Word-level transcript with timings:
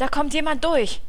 da 0.00 0.08
kommt 0.08 0.32
jemand 0.32 0.64
durch. 0.64 1.02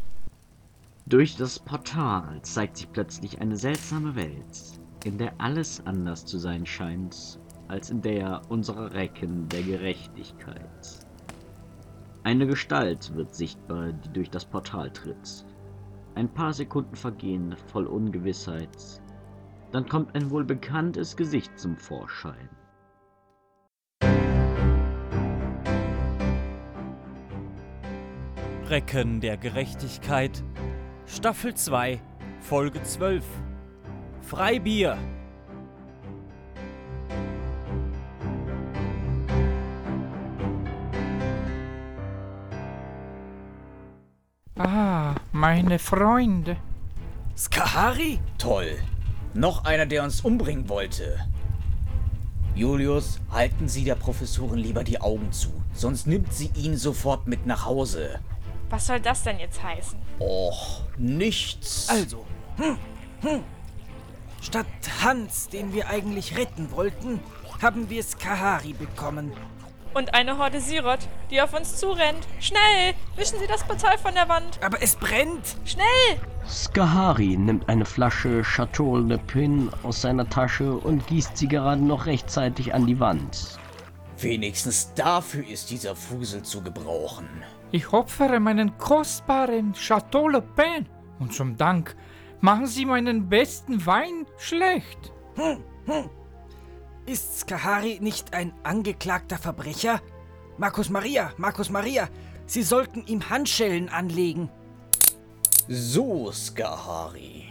Durch 1.06 1.38
das 1.38 1.60
Portal 1.60 2.42
zeigt 2.42 2.78
sich 2.78 2.92
plötzlich 2.92 3.40
eine 3.40 3.56
seltsame 3.56 4.16
Welt, 4.16 4.80
in 5.06 5.18
der 5.18 5.34
alles 5.38 5.86
anders 5.86 6.26
zu 6.26 6.38
sein 6.38 6.66
scheint, 6.66 7.40
als 7.70 7.90
in 7.90 8.02
der 8.02 8.42
unserer 8.50 8.94
Recken 8.94 9.48
der 9.48 9.64
Gerechtigkeit. 9.64 11.06
Eine 12.24 12.46
Gestalt 12.46 13.16
wird 13.16 13.34
sichtbar, 13.34 13.94
die 13.94 14.14
durch 14.14 14.30
das 14.30 14.46
Portal 14.46 14.92
tritt. 14.92 15.46
Ein 16.16 16.28
paar 16.28 16.52
Sekunden 16.52 16.96
vergehen 16.96 17.56
voll 17.68 17.88
Ungewissheit. 17.88 19.02
Dann 19.72 19.88
kommt 19.88 20.14
ein 20.16 20.30
wohl 20.30 20.44
bekanntes 20.44 21.16
Gesicht 21.16 21.58
zum 21.58 21.78
Vorschein. 21.78 22.50
Recken 28.72 29.20
der 29.20 29.36
Gerechtigkeit 29.36 30.46
Staffel 31.06 31.54
2 31.54 32.00
Folge 32.40 32.82
12 32.82 33.22
Freibier 34.22 34.98
Ah, 44.58 45.16
meine 45.34 45.78
Freunde. 45.78 46.56
Skahari? 47.36 48.20
Toll. 48.38 48.78
Noch 49.34 49.66
einer, 49.66 49.86
der 49.86 50.06
uns 50.06 50.22
umbringen 50.22 50.70
wollte. 50.70 51.20
Julius, 52.56 53.20
halten 53.32 53.68
Sie 53.68 53.84
der 53.84 53.96
Professorin 53.96 54.60
lieber 54.60 54.86
die 54.86 55.02
Augen 55.02 55.34
zu, 55.34 55.50
sonst 55.74 56.08
nimmt 56.08 56.32
sie 56.32 56.52
ihn 56.56 56.78
sofort 56.78 57.28
mit 57.28 57.46
nach 57.46 57.66
Hause. 57.66 58.22
Was 58.72 58.88
soll 58.88 59.02
das 59.02 59.24
denn 59.24 59.38
jetzt 59.38 59.62
heißen? 59.62 60.00
Och, 60.20 60.82
nichts. 60.98 61.90
Also, 61.90 62.26
hm, 62.56 62.78
hm. 63.22 63.44
Statt 64.42 64.66
Hans, 65.04 65.50
den 65.50 65.74
wir 65.74 65.90
eigentlich 65.90 66.38
retten 66.38 66.72
wollten, 66.72 67.20
haben 67.62 67.90
wir 67.90 68.02
Skahari 68.02 68.72
bekommen. 68.74 69.34
Und 69.94 70.14
eine 70.14 70.38
Horde 70.38 70.62
Sirot, 70.62 71.00
die 71.30 71.42
auf 71.42 71.54
uns 71.54 71.76
zurennt. 71.76 72.26
Schnell! 72.40 72.94
Wischen 73.18 73.40
Sie 73.40 73.48
das 73.48 73.66
Portal 73.66 73.98
von 73.98 74.14
der 74.14 74.30
Wand. 74.30 74.58
Aber 74.64 74.82
es 74.82 74.96
brennt! 74.96 75.58
Schnell! 75.66 75.86
Skahari 76.48 77.36
nimmt 77.36 77.68
eine 77.68 77.84
Flasche 77.84 78.42
Chateau 78.42 78.98
Le 78.98 79.18
Pin 79.18 79.70
aus 79.84 80.02
seiner 80.02 80.30
Tasche 80.30 80.74
und 80.74 81.06
gießt 81.08 81.36
sie 81.36 81.50
gerade 81.50 81.84
noch 81.84 82.06
rechtzeitig 82.06 82.74
an 82.74 82.88
die 82.88 83.02
Wand. 83.02 83.60
Wenigstens 84.18 84.94
dafür 84.94 85.46
ist 85.46 85.70
dieser 85.72 85.94
Fusel 85.96 86.42
zu 86.44 86.62
gebrauchen. 86.62 87.28
Ich 87.74 87.94
opfere 87.94 88.40
meinen 88.40 88.78
kostbaren 88.78 89.74
Chateau 89.74 90.28
Le 90.28 90.42
Pen. 90.42 90.88
Und 91.20 91.34
zum 91.34 91.56
Dank 91.56 91.96
machen 92.42 92.68
Sie 92.68 92.86
meinen 92.86 93.30
besten 93.30 93.86
Wein 93.86 94.26
schlecht. 94.38 95.14
Hm, 95.36 95.64
hm. 95.86 96.10
Ist 97.06 97.40
Skahari 97.40 98.00
nicht 98.02 98.34
ein 98.34 98.54
angeklagter 98.64 99.38
Verbrecher? 99.38 100.02
Markus 100.58 100.90
Maria, 100.90 101.32
Markus 101.38 101.70
Maria, 101.70 102.10
Sie 102.46 102.64
sollten 102.64 103.06
ihm 103.08 103.30
Handschellen 103.30 103.88
anlegen. 103.88 104.50
So, 105.70 106.32
Skahari. 106.32 107.46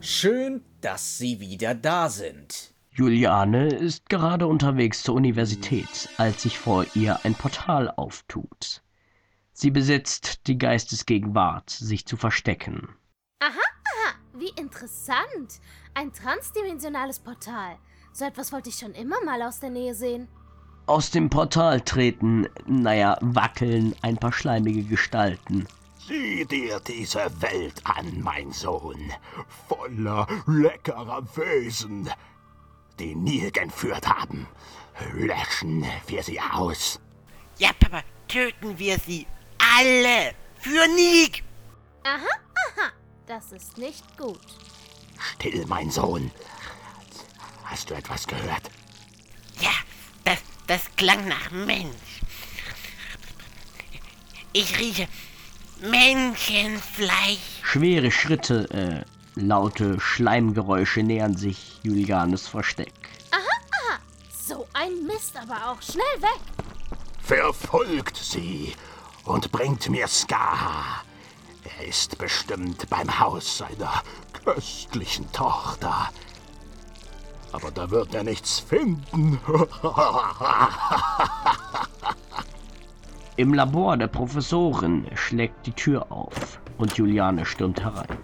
Schön, 0.00 0.62
dass 0.82 1.16
Sie 1.16 1.40
wieder 1.40 1.74
da 1.74 2.10
sind. 2.10 2.74
Juliane 2.90 3.68
ist 3.68 4.08
gerade 4.10 4.46
unterwegs 4.46 5.02
zur 5.02 5.14
Universität, 5.14 6.10
als 6.18 6.42
sich 6.42 6.58
vor 6.58 6.84
ihr 6.94 7.24
ein 7.24 7.34
Portal 7.34 7.90
auftut. 7.90 8.83
Sie 9.56 9.70
besitzt 9.70 10.48
die 10.48 10.58
Geistesgegenwart, 10.58 11.70
sich 11.70 12.06
zu 12.06 12.16
verstecken. 12.16 12.88
Aha, 13.38 13.52
aha, 13.52 14.14
wie 14.34 14.48
interessant. 14.60 15.60
Ein 15.94 16.12
transdimensionales 16.12 17.20
Portal. 17.20 17.78
So 18.12 18.24
etwas 18.24 18.52
wollte 18.52 18.70
ich 18.70 18.74
schon 18.74 18.94
immer 18.94 19.22
mal 19.24 19.40
aus 19.42 19.60
der 19.60 19.70
Nähe 19.70 19.94
sehen. 19.94 20.26
Aus 20.86 21.12
dem 21.12 21.30
Portal 21.30 21.80
treten, 21.80 22.48
naja, 22.66 23.16
wackeln 23.20 23.94
ein 24.02 24.16
paar 24.16 24.32
schleimige 24.32 24.82
Gestalten. 24.82 25.68
Sieh 26.08 26.44
dir 26.44 26.80
diese 26.80 27.30
Welt 27.40 27.80
an, 27.84 28.20
mein 28.22 28.50
Sohn, 28.50 29.12
voller 29.68 30.26
leckerer 30.46 31.24
Wesen, 31.36 32.10
die 32.98 33.14
Nirgen 33.14 33.70
führt 33.70 34.08
haben. 34.08 34.48
Löschen 35.14 35.86
wir 36.08 36.24
sie 36.24 36.40
aus. 36.40 37.00
Ja, 37.58 37.70
Papa, 37.78 38.02
töten 38.26 38.78
wir 38.78 38.98
sie 38.98 39.26
alle 39.76 40.34
für 40.58 40.86
Nick. 40.94 41.42
Aha, 42.04 42.18
aha, 42.18 42.92
das 43.26 43.52
ist 43.52 43.78
nicht 43.78 44.16
gut. 44.16 44.40
Still, 45.18 45.64
mein 45.66 45.90
Sohn. 45.90 46.30
Hast 47.64 47.90
du 47.90 47.94
etwas 47.94 48.26
gehört? 48.26 48.70
Ja, 49.60 49.72
das, 50.24 50.38
das 50.66 50.82
klang 50.96 51.26
nach 51.28 51.50
Mensch. 51.50 52.20
Ich 54.52 54.78
rieche 54.78 55.08
Menschenfleisch. 55.80 57.38
Schwere 57.62 58.10
Schritte, 58.12 58.68
äh, 58.70 59.40
laute 59.40 59.98
Schleimgeräusche 59.98 61.02
nähern 61.02 61.36
sich 61.36 61.80
Julianes 61.82 62.46
Versteck. 62.46 62.92
Aha, 63.30 63.40
aha, 63.40 63.98
so 64.46 64.68
ein 64.74 65.04
Mist 65.06 65.36
aber 65.36 65.70
auch. 65.70 65.82
Schnell 65.82 66.22
weg. 66.22 66.40
Verfolgt 67.22 68.16
sie 68.18 68.74
und 69.24 69.50
bringt 69.52 69.88
mir 69.88 70.06
Skaha. 70.06 71.02
Er 71.78 71.86
ist 71.86 72.18
bestimmt 72.18 72.88
beim 72.90 73.18
Haus 73.18 73.58
seiner 73.58 74.02
köstlichen 74.44 75.30
Tochter. 75.32 76.10
Aber 77.52 77.70
da 77.70 77.90
wird 77.90 78.14
er 78.14 78.24
nichts 78.24 78.58
finden. 78.60 79.40
Im 83.36 83.54
Labor 83.54 83.96
der 83.96 84.08
Professorin 84.08 85.06
schlägt 85.14 85.66
die 85.66 85.72
Tür 85.72 86.10
auf 86.10 86.60
und 86.78 86.96
Juliane 86.96 87.46
stürmt 87.46 87.80
herein. 87.80 88.18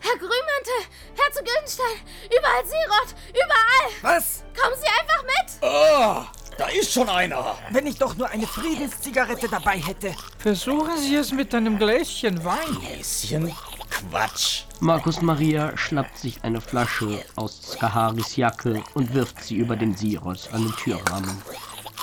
Herr 0.00 0.16
Grünmantel, 0.16 0.86
Herzog 1.16 1.44
Güldenstein, 1.44 1.96
überall 2.26 2.64
Sirot, 2.64 3.14
überall. 3.30 3.90
Was? 4.02 4.44
Kommen 4.60 4.76
Sie 4.80 4.88
einfach 4.88 5.22
mit. 5.24 5.58
Oh, 5.62 6.24
da 6.58 6.66
ist 6.68 6.92
schon 6.92 7.08
einer. 7.08 7.56
Wenn 7.70 7.86
ich 7.86 7.98
doch 7.98 8.16
nur 8.16 8.28
eine 8.28 8.46
Friedenszigarette 8.46 9.48
dabei 9.48 9.78
hätte. 9.78 10.14
Versuchen 10.38 10.96
Sie 10.98 11.16
es 11.16 11.32
mit 11.32 11.54
einem 11.54 11.78
Gläschen 11.78 12.44
Wein. 12.44 12.76
Bisschen 12.96 13.52
Quatsch. 13.90 14.64
Markus 14.80 15.22
Maria 15.22 15.76
schnappt 15.76 16.18
sich 16.18 16.42
eine 16.42 16.60
Flasche 16.60 17.24
aus 17.36 17.72
Skaharis 17.72 18.36
Jacke 18.36 18.82
und 18.94 19.14
wirft 19.14 19.42
sie 19.42 19.56
über 19.56 19.76
den 19.76 19.96
Siros 19.96 20.52
an 20.52 20.64
den 20.64 20.72
Türrahmen, 20.72 21.42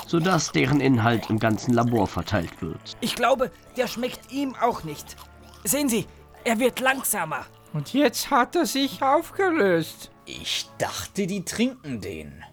sodass 0.06 0.50
deren 0.50 0.80
Inhalt 0.80 1.30
im 1.30 1.38
ganzen 1.38 1.72
Labor 1.72 2.06
verteilt 2.06 2.60
wird. 2.60 2.96
Ich 3.00 3.14
glaube, 3.14 3.50
der 3.76 3.86
schmeckt 3.86 4.32
ihm 4.32 4.54
auch 4.60 4.82
nicht. 4.82 5.16
Sehen 5.62 5.88
Sie, 5.88 6.06
er 6.42 6.58
wird 6.58 6.80
langsamer. 6.80 7.46
Und 7.72 7.92
jetzt 7.92 8.30
hat 8.30 8.56
er 8.56 8.66
sich 8.66 9.02
aufgelöst. 9.02 10.10
Ich 10.26 10.68
dachte, 10.78 11.26
die 11.26 11.44
trinken 11.44 12.00
den. 12.00 12.44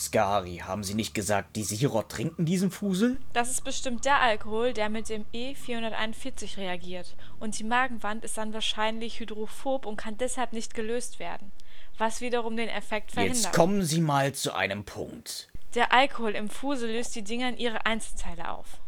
Skari, 0.00 0.62
haben 0.64 0.82
Sie 0.82 0.94
nicht 0.94 1.12
gesagt, 1.12 1.56
die 1.56 1.62
Sirot 1.62 2.08
trinken 2.08 2.46
diesen 2.46 2.70
Fusel? 2.70 3.18
Das 3.34 3.50
ist 3.50 3.64
bestimmt 3.64 4.06
der 4.06 4.18
Alkohol, 4.20 4.72
der 4.72 4.88
mit 4.88 5.10
dem 5.10 5.26
E441 5.34 6.56
reagiert. 6.56 7.14
Und 7.38 7.58
die 7.58 7.64
Magenwand 7.64 8.24
ist 8.24 8.38
dann 8.38 8.54
wahrscheinlich 8.54 9.20
hydrophob 9.20 9.84
und 9.84 9.96
kann 9.96 10.16
deshalb 10.16 10.54
nicht 10.54 10.72
gelöst 10.72 11.18
werden. 11.18 11.52
Was 11.98 12.22
wiederum 12.22 12.56
den 12.56 12.70
Effekt 12.70 13.12
verhindert. 13.12 13.44
Jetzt 13.44 13.52
kommen 13.52 13.82
Sie 13.84 14.00
mal 14.00 14.32
zu 14.32 14.54
einem 14.54 14.84
Punkt. 14.84 15.48
Der 15.74 15.92
Alkohol 15.92 16.30
im 16.30 16.48
Fusel 16.48 16.90
löst 16.90 17.14
die 17.14 17.22
Dinger 17.22 17.50
in 17.50 17.58
ihre 17.58 17.84
Einzelteile 17.84 18.50
auf. 18.50 18.80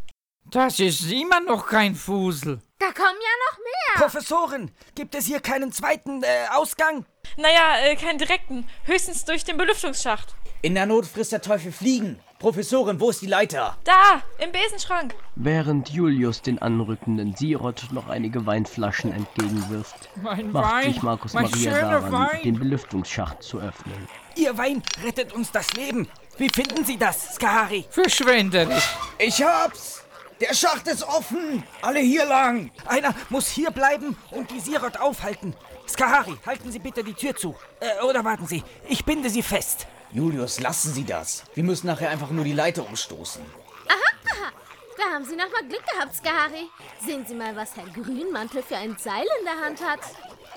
Das 0.51 0.81
ist 0.81 1.11
immer 1.11 1.41
noch 1.41 1.67
kein 1.67 1.95
Fusel. 1.95 2.61
Da 2.79 2.87
kommen 2.87 3.19
ja 3.21 3.51
noch 3.51 3.59
mehr. 3.59 4.09
Professorin, 4.09 4.71
gibt 4.95 5.15
es 5.15 5.27
hier 5.27 5.41
keinen 5.41 5.73
zweiten 5.73 6.23
äh, 6.23 6.47
Ausgang? 6.53 7.05
Naja, 7.37 7.79
äh, 7.85 7.97
keinen 7.97 8.19
direkten. 8.19 8.69
Höchstens 8.85 9.25
durch 9.25 9.45
den 9.45 9.57
Belüftungsschacht. 9.57 10.35
In 10.65 10.75
der 10.77 10.87
Not 10.87 11.07
frisst 11.07 11.33
der 11.33 11.43
Teufel 11.43 11.73
Fliegen. 11.73 12.21
Professorin, 12.39 13.01
wo 13.01 13.11
ist 13.11 13.21
die 13.21 13.27
Leiter? 13.27 13.77
Da, 13.83 14.23
im 14.39 14.53
Besenschrank. 14.53 15.13
Während 15.35 15.89
Julius 15.91 16.41
den 16.41 16.63
anrückenden 16.63 17.35
Sirot 17.35 17.89
noch 17.91 18.09
einige 18.09 18.47
Weinflaschen 18.47 19.13
entgegenwirft, 19.13 20.09
Mein 20.23 20.53
macht 20.53 20.73
Wein, 20.73 20.93
sich 20.93 21.03
Markus 21.03 21.35
Maria 21.35 21.81
daran, 21.81 22.13
Wein. 22.13 22.43
den 22.45 22.59
Belüftungsschacht 22.61 23.43
zu 23.43 23.59
öffnen. 23.59 24.09
Ihr 24.37 24.57
Wein 24.57 24.83
rettet 25.05 25.33
uns 25.33 25.51
das 25.51 25.73
Leben. 25.75 26.09
Wie 26.39 26.49
finden 26.49 26.85
Sie 26.85 26.97
das, 26.97 27.35
Skahari? 27.35 27.85
Verschwenderisch. 27.91 28.97
Ich 29.19 29.43
hab's! 29.43 30.02
Der 30.43 30.55
Schacht 30.55 30.89
ist 30.89 31.05
offen! 31.05 31.63
Alle 31.83 32.01
hier 32.01 32.25
lang! 32.25 32.73
Einer 32.87 33.15
muss 33.31 33.47
hier 33.47 33.71
bleiben 33.71 34.17
und 34.33 34.51
die 34.51 34.59
Sirot 34.59 34.97
aufhalten. 34.97 35.55
Skahari, 35.87 36.37
halten 36.45 36.73
Sie 36.73 36.81
bitte 36.81 37.05
die 37.05 37.15
Tür 37.15 37.37
zu. 37.37 37.55
Äh, 37.79 38.05
oder 38.05 38.25
warten 38.25 38.49
Sie, 38.49 38.65
ich 38.89 39.05
binde 39.05 39.31
Sie 39.31 39.45
fest. 39.45 39.87
Julius, 40.11 40.59
lassen 40.59 40.93
Sie 40.93 41.05
das. 41.05 41.45
Wir 41.55 41.63
müssen 41.63 41.87
nachher 41.87 42.11
einfach 42.11 42.31
nur 42.31 42.43
die 42.43 42.55
Leiter 42.55 42.85
umstoßen. 42.85 43.41
Aha, 43.87 43.95
aha. 44.33 44.53
Da 44.99 45.15
haben 45.15 45.25
Sie 45.25 45.37
nochmal 45.37 45.63
Glück 45.69 45.87
gehabt, 45.87 46.17
Skari. 46.17 46.69
Sehen 47.07 47.25
Sie 47.25 47.37
mal, 47.37 47.55
was 47.55 47.77
Herr 47.77 47.87
Grünmantel 47.87 48.65
für 48.65 48.77
ein 48.77 48.97
Seil 48.99 49.27
in 49.39 49.45
der 49.45 49.65
Hand 49.65 49.81
hat. 49.81 50.01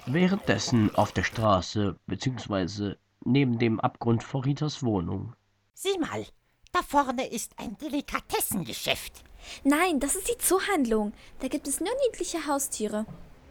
Währenddessen 0.07 0.95
auf 0.95 1.11
der 1.11 1.23
Straße, 1.23 1.95
beziehungsweise 2.07 2.97
neben 3.23 3.59
dem 3.59 3.79
Abgrund 3.79 4.23
vor 4.23 4.45
Ritas 4.45 4.81
Wohnung. 4.81 5.35
Sieh 5.75 5.99
mal, 5.99 6.25
da 6.71 6.81
vorne 6.81 7.27
ist 7.27 7.51
ein 7.59 7.77
Delikatessengeschäft. 7.77 9.23
Nein, 9.63 10.00
das 10.00 10.15
ist 10.15 10.30
die 10.30 10.38
Zoohandlung. 10.38 11.13
Da 11.39 11.47
gibt 11.47 11.68
es 11.68 11.80
nur 11.80 11.94
niedliche 12.07 12.47
Haustiere. 12.47 13.06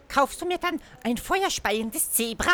Kaufst 0.07 0.41
du 0.41 0.45
mir 0.45 0.57
dann 0.57 0.79
ein 1.03 1.17
feuerspeiendes 1.17 2.11
Zebra? 2.11 2.53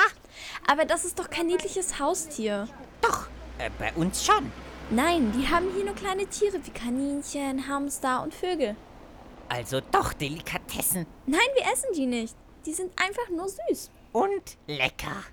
Aber 0.67 0.85
das 0.85 1.05
ist 1.05 1.19
doch 1.19 1.29
kein 1.29 1.47
niedliches 1.47 1.99
Haustier. 1.99 2.67
Doch, 3.01 3.27
äh, 3.57 3.69
bei 3.77 3.91
uns 3.93 4.25
schon. 4.25 4.51
Nein, 4.89 5.31
die 5.33 5.47
haben 5.47 5.67
hier 5.75 5.85
nur 5.85 5.95
kleine 5.95 6.27
Tiere 6.27 6.59
wie 6.65 6.71
Kaninchen, 6.71 7.67
Hamster 7.67 8.23
und 8.23 8.33
Vögel. 8.33 8.75
Also 9.49 9.81
doch 9.91 10.13
Delikatessen. 10.13 11.05
Nein, 11.25 11.39
wir 11.55 11.63
essen 11.71 11.89
die 11.95 12.05
nicht. 12.05 12.35
Die 12.65 12.73
sind 12.73 12.91
einfach 13.01 13.29
nur 13.29 13.49
süß. 13.49 13.91
Und 14.13 14.57
lecker. 14.67 15.23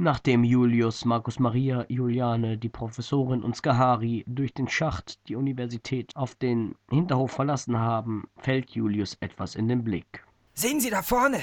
Nachdem 0.00 0.44
Julius, 0.44 1.04
Markus 1.04 1.40
Maria, 1.40 1.84
Juliane, 1.88 2.56
die 2.56 2.68
Professorin 2.68 3.42
und 3.42 3.56
Skahari 3.56 4.22
durch 4.28 4.54
den 4.54 4.68
Schacht 4.68 5.18
die 5.26 5.34
Universität 5.34 6.12
auf 6.14 6.36
den 6.36 6.76
Hinterhof 6.88 7.32
verlassen 7.32 7.76
haben, 7.76 8.28
fällt 8.36 8.70
Julius 8.70 9.16
etwas 9.18 9.56
in 9.56 9.66
den 9.66 9.82
Blick. 9.82 10.24
Sehen 10.54 10.78
Sie 10.78 10.90
da 10.90 11.02
vorne? 11.02 11.40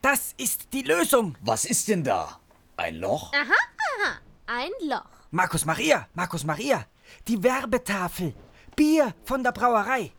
Das 0.00 0.32
ist 0.38 0.72
die 0.72 0.80
Lösung. 0.80 1.36
Was 1.42 1.66
ist 1.66 1.88
denn 1.88 2.02
da? 2.02 2.40
Ein 2.78 2.96
Loch? 2.96 3.34
Aha, 3.34 3.42
aha. 3.42 4.18
Ein 4.46 4.70
Loch. 4.88 5.04
Markus 5.30 5.66
Maria, 5.66 6.08
Markus 6.14 6.44
Maria, 6.44 6.86
die 7.28 7.42
Werbetafel. 7.42 8.32
Bier 8.76 9.14
von 9.24 9.42
der 9.42 9.52
Brauerei. 9.52 10.10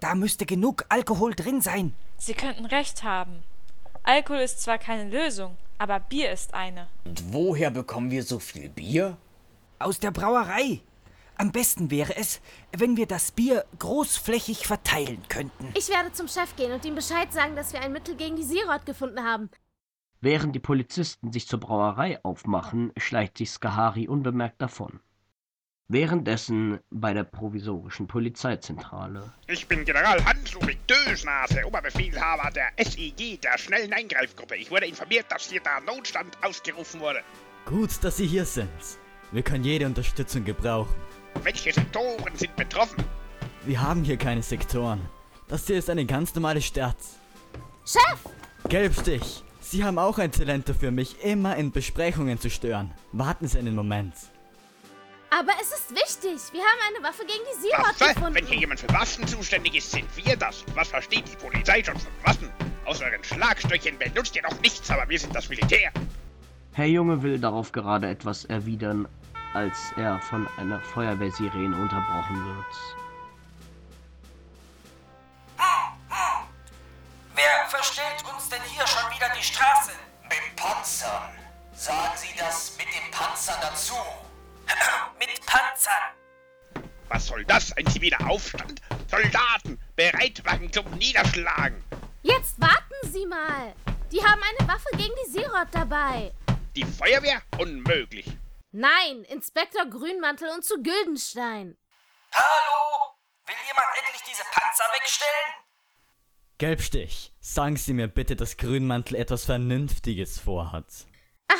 Da 0.00 0.16
müsste 0.16 0.46
genug 0.46 0.84
Alkohol 0.88 1.36
drin 1.36 1.60
sein. 1.60 1.94
Sie 2.16 2.34
könnten 2.34 2.66
recht 2.66 3.04
haben. 3.04 3.44
Alkohol 4.02 4.40
ist 4.40 4.62
zwar 4.62 4.78
keine 4.78 5.08
Lösung, 5.08 5.56
aber 5.80 5.98
Bier 5.98 6.30
ist 6.30 6.52
eine. 6.52 6.88
Und 7.04 7.32
woher 7.32 7.70
bekommen 7.70 8.10
wir 8.10 8.22
so 8.22 8.38
viel 8.38 8.68
Bier? 8.68 9.16
Aus 9.78 9.98
der 9.98 10.10
Brauerei. 10.10 10.82
Am 11.38 11.52
besten 11.52 11.90
wäre 11.90 12.14
es, 12.16 12.42
wenn 12.76 12.98
wir 12.98 13.06
das 13.06 13.32
Bier 13.32 13.64
großflächig 13.78 14.66
verteilen 14.66 15.22
könnten. 15.30 15.72
Ich 15.74 15.88
werde 15.88 16.12
zum 16.12 16.28
Chef 16.28 16.54
gehen 16.56 16.72
und 16.72 16.84
ihm 16.84 16.94
Bescheid 16.94 17.32
sagen, 17.32 17.56
dass 17.56 17.72
wir 17.72 17.80
ein 17.80 17.94
Mittel 17.94 18.14
gegen 18.14 18.36
die 18.36 18.42
Sirot 18.42 18.84
gefunden 18.84 19.24
haben. 19.24 19.48
Während 20.20 20.54
die 20.54 20.60
Polizisten 20.60 21.32
sich 21.32 21.48
zur 21.48 21.60
Brauerei 21.60 22.22
aufmachen, 22.22 22.92
schleicht 22.98 23.38
sich 23.38 23.50
Skahari 23.50 24.06
unbemerkt 24.06 24.60
davon. 24.60 25.00
Währenddessen 25.92 26.78
bei 26.92 27.12
der 27.12 27.24
provisorischen 27.24 28.06
Polizeizentrale. 28.06 29.32
Ich 29.48 29.66
bin 29.66 29.84
General 29.84 30.24
Hans-Ulrich 30.24 30.78
Dösnase, 30.86 31.66
Oberbefehlshaber 31.66 32.48
der 32.52 32.68
SEG, 32.78 33.40
der 33.40 33.58
schnellen 33.58 33.92
Eingreifgruppe. 33.92 34.54
Ich 34.54 34.70
wurde 34.70 34.86
informiert, 34.86 35.26
dass 35.30 35.50
hier 35.50 35.60
der 35.60 35.80
Notstand 35.92 36.38
ausgerufen 36.44 37.00
wurde. 37.00 37.22
Gut, 37.66 37.90
dass 38.04 38.18
Sie 38.18 38.28
hier 38.28 38.44
sind. 38.44 38.70
Wir 39.32 39.42
können 39.42 39.64
jede 39.64 39.84
Unterstützung 39.84 40.44
gebrauchen. 40.44 40.94
Welche 41.42 41.72
Sektoren 41.72 42.36
sind 42.36 42.54
betroffen? 42.54 43.02
Wir 43.66 43.82
haben 43.82 44.04
hier 44.04 44.16
keine 44.16 44.44
Sektoren. 44.44 45.00
Das 45.48 45.66
hier 45.66 45.78
ist 45.78 45.90
eine 45.90 46.06
ganz 46.06 46.32
normale 46.36 46.62
Stadt. 46.62 46.98
Chef! 47.84 48.20
Gelbstich, 48.68 49.42
Sie 49.58 49.82
haben 49.82 49.98
auch 49.98 50.18
ein 50.18 50.30
Talent 50.30 50.68
dafür, 50.68 50.92
mich 50.92 51.20
immer 51.24 51.56
in 51.56 51.72
Besprechungen 51.72 52.38
zu 52.38 52.48
stören. 52.48 52.92
Warten 53.10 53.48
Sie 53.48 53.58
einen 53.58 53.74
Moment. 53.74 54.14
Aber 55.30 55.52
es 55.60 55.70
ist 55.70 55.90
wichtig. 55.90 56.52
Wir 56.52 56.62
haben 56.62 56.78
eine 56.88 57.04
Waffe 57.04 57.24
gegen 57.24 57.44
die 57.62 57.70
Waffe? 57.72 58.14
gefunden. 58.14 58.34
Wenn 58.34 58.46
hier 58.46 58.58
jemand 58.58 58.80
für 58.80 58.88
Waffen 58.88 59.26
zuständig 59.26 59.76
ist, 59.76 59.90
sind 59.92 60.08
wir 60.16 60.36
das. 60.36 60.64
Was 60.74 60.88
versteht 60.88 61.28
die 61.28 61.36
Polizei 61.36 61.82
schon 61.84 61.96
von 61.98 62.10
Waffen? 62.24 62.50
Aus 62.84 63.00
euren 63.00 63.22
Schlagstöckchen 63.22 63.96
benutzt 63.96 64.34
ihr 64.34 64.42
doch 64.42 64.58
nichts, 64.60 64.90
aber 64.90 65.08
wir 65.08 65.18
sind 65.18 65.34
das 65.34 65.48
Militär. 65.48 65.92
Herr 66.72 66.86
Junge 66.86 67.22
will 67.22 67.38
darauf 67.38 67.70
gerade 67.70 68.08
etwas 68.08 68.44
erwidern, 68.46 69.08
als 69.54 69.76
er 69.96 70.20
von 70.20 70.48
einer 70.56 70.80
Feuerwehrsirene 70.80 71.76
unterbrochen 71.76 72.44
wird. 72.44 72.66
Wer 77.34 77.68
verstellt 77.68 78.24
uns 78.34 78.48
denn 78.48 78.62
hier 78.62 78.86
schon 78.86 79.08
wieder 79.14 79.28
die 79.38 79.42
Straße? 79.44 79.92
Mit 80.24 80.56
Panzern. 80.56 81.30
Sagen 81.72 82.12
Sie 82.16 82.36
das 82.36 82.76
mit 82.76 82.86
dem 82.88 83.10
Panzer 83.12 83.56
dazu. 83.62 83.94
Mit 85.18 85.46
Panzern. 85.46 86.14
Was 87.08 87.26
soll 87.26 87.44
das? 87.44 87.72
Ein 87.76 87.86
ziviler 87.86 88.18
Aufstand? 88.28 88.80
Soldaten, 89.08 89.78
bereit 89.96 90.42
machen 90.44 90.72
zum 90.72 90.88
Niederschlagen. 90.92 91.82
Jetzt 92.22 92.60
warten 92.60 93.12
Sie 93.12 93.26
mal. 93.26 93.74
Die 94.12 94.22
haben 94.22 94.40
eine 94.42 94.68
Waffe 94.68 94.96
gegen 94.96 95.14
die 95.24 95.30
Sirot 95.30 95.68
dabei. 95.72 96.32
Die 96.76 96.84
Feuerwehr? 96.84 97.42
Unmöglich. 97.58 98.26
Nein, 98.72 99.24
Inspektor 99.24 99.86
Grünmantel 99.86 100.48
und 100.50 100.64
zu 100.64 100.80
Güldenstein. 100.82 101.76
Hallo? 102.32 103.14
Will 103.46 103.56
jemand 103.66 103.88
endlich 103.98 104.22
diese 104.22 104.42
Panzer 104.52 104.84
wegstellen? 104.94 105.54
Gelbstich, 106.58 107.32
sagen 107.40 107.76
Sie 107.76 107.94
mir 107.94 108.06
bitte, 108.06 108.36
dass 108.36 108.56
Grünmantel 108.56 109.16
etwas 109.16 109.44
Vernünftiges 109.44 110.38
vorhat. 110.38 110.86
Aha, 111.48 111.56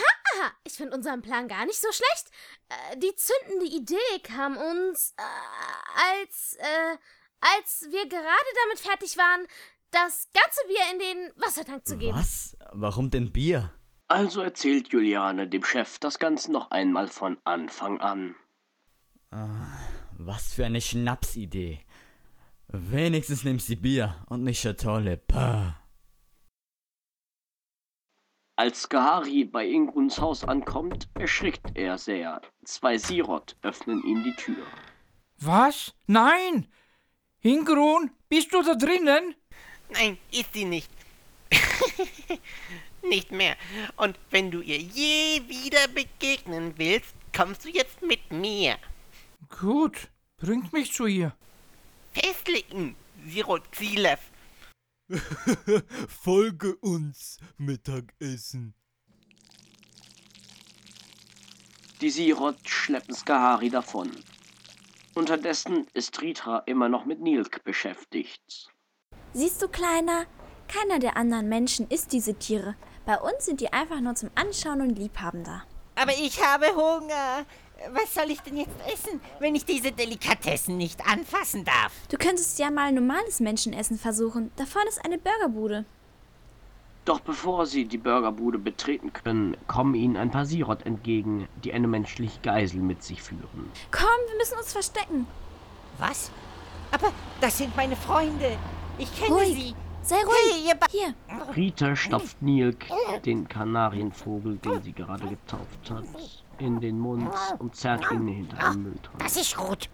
ich 0.64 0.74
finde 0.74 0.96
unseren 0.96 1.22
Plan 1.22 1.48
gar 1.48 1.66
nicht 1.66 1.80
so 1.80 1.88
schlecht. 1.92 2.30
Äh, 2.68 2.96
die 2.98 3.14
zündende 3.16 3.66
Idee 3.66 4.18
kam 4.22 4.56
uns, 4.56 5.14
äh, 5.16 6.22
als, 6.22 6.56
äh, 6.58 6.96
als 7.40 7.86
wir 7.90 8.08
gerade 8.08 8.50
damit 8.64 8.80
fertig 8.80 9.16
waren, 9.16 9.46
das 9.90 10.28
ganze 10.32 10.60
Bier 10.68 10.92
in 10.92 10.98
den 10.98 11.42
Wassertank 11.42 11.86
zu 11.86 11.96
geben. 11.96 12.16
Was? 12.16 12.56
Warum 12.72 13.10
denn 13.10 13.32
Bier? 13.32 13.72
Also 14.08 14.40
erzählt 14.40 14.88
Juliane 14.88 15.48
dem 15.48 15.64
Chef 15.64 15.98
das 15.98 16.18
Ganze 16.18 16.50
noch 16.50 16.70
einmal 16.70 17.08
von 17.08 17.38
Anfang 17.44 18.00
an. 18.00 18.34
Ah, 19.30 19.78
was 20.18 20.52
für 20.52 20.66
eine 20.66 20.80
Schnapsidee. 20.80 21.84
Wenigstens 22.68 23.44
nimmt 23.44 23.62
sie 23.62 23.76
Bier 23.76 24.16
und 24.28 24.44
nicht 24.44 24.60
Schatolle. 24.60 25.16
Pah. 25.16 25.76
Als 28.60 28.82
Skahari 28.82 29.44
bei 29.44 29.66
Ingruns 29.66 30.18
Haus 30.18 30.44
ankommt, 30.44 31.08
erschrickt 31.14 31.64
er 31.76 31.96
sehr. 31.96 32.42
Zwei 32.62 32.98
Sirot 32.98 33.56
öffnen 33.62 34.04
ihm 34.04 34.22
die 34.22 34.34
Tür. 34.34 34.66
Was? 35.38 35.94
Nein! 36.06 36.68
Ingrun, 37.40 38.10
bist 38.28 38.52
du 38.52 38.60
da 38.60 38.74
drinnen? 38.74 39.34
Nein, 39.88 40.18
ist 40.30 40.52
sie 40.52 40.66
nicht. 40.66 40.90
nicht 43.02 43.32
mehr. 43.32 43.56
Und 43.96 44.18
wenn 44.28 44.50
du 44.50 44.60
ihr 44.60 44.76
je 44.76 45.40
wieder 45.48 45.88
begegnen 45.88 46.74
willst, 46.76 47.14
kommst 47.34 47.64
du 47.64 47.70
jetzt 47.70 48.02
mit 48.02 48.30
mir. 48.30 48.76
Gut, 49.58 50.10
bringt 50.36 50.70
mich 50.74 50.92
zu 50.92 51.06
ihr. 51.06 51.34
Festlegen, 52.12 52.94
Sirot-Zilev. 53.26 54.20
Folge 56.08 56.76
uns 56.76 57.38
Mittagessen. 57.58 58.74
Die 62.00 62.10
Sirot 62.10 62.56
schleppen 62.68 63.14
Skahari 63.14 63.70
davon. 63.70 64.10
Unterdessen 65.14 65.86
ist 65.92 66.22
Ritra 66.22 66.60
immer 66.66 66.88
noch 66.88 67.04
mit 67.04 67.20
Nilk 67.20 67.62
beschäftigt. 67.64 68.70
Siehst 69.32 69.60
du, 69.60 69.68
Kleiner? 69.68 70.26
Keiner 70.68 71.00
der 71.00 71.16
anderen 71.16 71.48
Menschen 71.48 71.88
isst 71.88 72.12
diese 72.12 72.34
Tiere. 72.34 72.76
Bei 73.04 73.18
uns 73.18 73.44
sind 73.44 73.60
die 73.60 73.72
einfach 73.72 74.00
nur 74.00 74.14
zum 74.14 74.30
Anschauen 74.36 74.80
und 74.80 74.96
Liebhaben 74.96 75.42
da. 75.42 75.64
Aber 75.96 76.12
ich 76.12 76.42
habe 76.42 76.66
Hunger. 76.74 77.44
Was 77.92 78.14
soll 78.14 78.30
ich 78.30 78.40
denn 78.40 78.58
jetzt 78.58 78.76
essen, 78.86 79.20
wenn 79.38 79.54
ich 79.54 79.64
diese 79.64 79.90
Delikatessen 79.90 80.76
nicht 80.76 81.00
anfassen 81.06 81.64
darf? 81.64 81.92
Du 82.10 82.18
könntest 82.18 82.58
ja 82.58 82.70
mal 82.70 82.92
normales 82.92 83.40
Menschenessen 83.40 83.98
versuchen. 83.98 84.50
Da 84.56 84.66
vorne 84.66 84.88
ist 84.90 85.02
eine 85.04 85.16
Burgerbude. 85.18 85.86
Doch 87.06 87.20
bevor 87.20 87.64
sie 87.64 87.86
die 87.86 87.96
Burgerbude 87.96 88.58
betreten 88.58 89.12
können, 89.12 89.56
kommen 89.66 89.94
ihnen 89.94 90.18
ein 90.18 90.30
paar 90.30 90.44
Sirot 90.44 90.84
entgegen, 90.84 91.48
die 91.64 91.72
eine 91.72 91.88
menschliche 91.88 92.38
Geisel 92.40 92.80
mit 92.82 93.02
sich 93.02 93.22
führen. 93.22 93.72
Komm, 93.90 94.04
wir 94.28 94.36
müssen 94.36 94.58
uns 94.58 94.72
verstecken. 94.72 95.26
Was? 95.98 96.30
Aber 96.92 97.12
das 97.40 97.56
sind 97.56 97.74
meine 97.76 97.96
Freunde. 97.96 98.58
Ich 98.98 99.14
kenne 99.18 99.34
Ruhig. 99.34 99.54
sie. 99.54 99.74
Sei 100.02 100.16
ruhig. 100.16 100.34
Hey, 100.52 100.68
ihr 100.68 100.74
ba 100.74 100.86
Hier. 100.90 101.14
Rita 101.56 101.96
stopft 101.96 102.40
Nilk, 102.42 102.86
den 103.24 103.48
Kanarienvogel, 103.48 104.58
den 104.58 104.82
sie 104.82 104.92
gerade 104.92 105.26
getauft 105.26 105.90
hat, 105.90 106.04
in 106.60 106.80
den 106.80 106.98
Mund 106.98 107.30
und 107.58 107.74
zerrt 107.74 108.10
ihn 108.10 108.26
hinter 108.28 108.56
den 108.70 108.82
Müllton. 108.82 109.14
Das 109.18 109.36
ist 109.36 109.56
gut. 109.56 109.88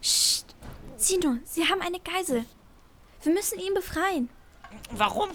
Psst. 0.00 0.54
Sino, 0.96 1.36
sie 1.44 1.64
haben 1.68 1.80
eine 1.80 2.00
Geisel. 2.00 2.44
Wir 3.22 3.32
müssen 3.32 3.58
ihn 3.58 3.74
befreien. 3.74 4.28
Warum? 4.92 5.28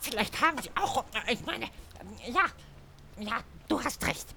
Vielleicht 0.00 0.40
haben 0.40 0.58
sie 0.62 0.70
auch. 0.80 1.04
Ich 1.28 1.44
meine, 1.44 1.66
ja, 2.26 2.46
ja, 3.18 3.40
du 3.68 3.82
hast 3.82 4.06
recht. 4.06 4.34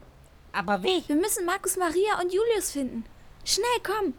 Aber 0.52 0.82
wie? 0.84 1.04
Wir 1.08 1.16
müssen 1.16 1.46
Markus 1.46 1.78
Maria 1.78 2.20
und 2.22 2.34
Julius 2.34 2.72
finden. 2.72 3.04
Schnell, 3.46 3.80
komm! 3.84 4.14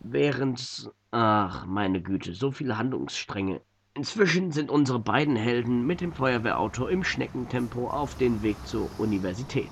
Während. 0.00 0.90
Ach, 1.10 1.66
meine 1.66 2.00
Güte, 2.00 2.34
so 2.34 2.50
viele 2.50 2.78
Handlungsstränge. 2.78 3.60
Inzwischen 3.94 4.52
sind 4.52 4.70
unsere 4.70 4.98
beiden 4.98 5.36
Helden 5.36 5.86
mit 5.86 6.00
dem 6.00 6.14
Feuerwehrauto 6.14 6.86
im 6.86 7.04
Schneckentempo 7.04 7.90
auf 7.90 8.14
den 8.14 8.42
Weg 8.42 8.56
zur 8.64 8.88
Universität. 8.96 9.68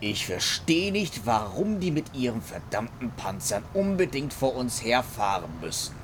Ich 0.00 0.26
verstehe 0.26 0.90
nicht, 0.90 1.26
warum 1.26 1.78
die 1.78 1.92
mit 1.92 2.12
ihren 2.12 2.42
verdammten 2.42 3.12
Panzern 3.12 3.62
unbedingt 3.72 4.32
vor 4.32 4.56
uns 4.56 4.84
herfahren 4.84 5.50
müssen. 5.60 5.94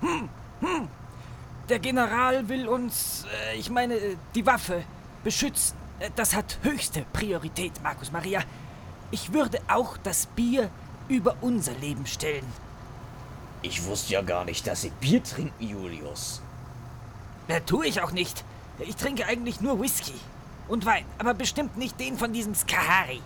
Hm, 0.00 0.28
hm. 0.60 0.88
Der 1.68 1.80
General 1.80 2.48
will 2.48 2.68
uns, 2.68 3.26
äh, 3.52 3.56
ich 3.58 3.70
meine, 3.70 3.94
äh, 3.96 4.16
die 4.36 4.46
Waffe 4.46 4.84
beschützen. 5.24 5.76
Äh, 5.98 6.10
Das 6.14 6.36
hat 6.36 6.58
höchste 6.62 7.04
Priorität, 7.12 7.72
Markus 7.82 8.12
Maria. 8.12 8.42
Ich 9.10 9.32
würde 9.32 9.58
auch 9.66 9.96
das 9.96 10.26
Bier 10.26 10.70
über 11.08 11.34
unser 11.40 11.72
Leben 11.80 12.06
stellen. 12.06 12.46
Ich 13.62 13.84
wusste 13.86 14.12
ja 14.12 14.22
gar 14.22 14.44
nicht, 14.44 14.66
dass 14.66 14.82
Sie 14.82 14.92
Bier 15.00 15.24
trinken, 15.24 15.52
Julius. 15.58 16.42
Ja, 17.48 17.60
tue 17.60 17.86
ich 17.86 18.00
auch 18.00 18.12
nicht. 18.12 18.44
Ich 18.78 18.96
trinke 18.96 19.26
eigentlich 19.26 19.60
nur 19.60 19.80
Whisky. 19.80 20.14
Und 20.66 20.86
Wein, 20.86 21.04
aber 21.18 21.34
bestimmt 21.34 21.76
nicht 21.76 22.00
den 22.00 22.16
von 22.16 22.32
diesem 22.32 22.54
Skahari. 22.54 23.20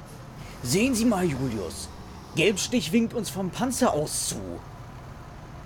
Sehen 0.63 0.95
Sie 0.95 1.05
mal, 1.05 1.25
Julius. 1.25 1.89
Gelbstich 2.35 2.93
winkt 2.93 3.15
uns 3.15 3.31
vom 3.31 3.51
Panzer 3.51 3.93
aus 3.93 4.29
zu. 4.29 4.61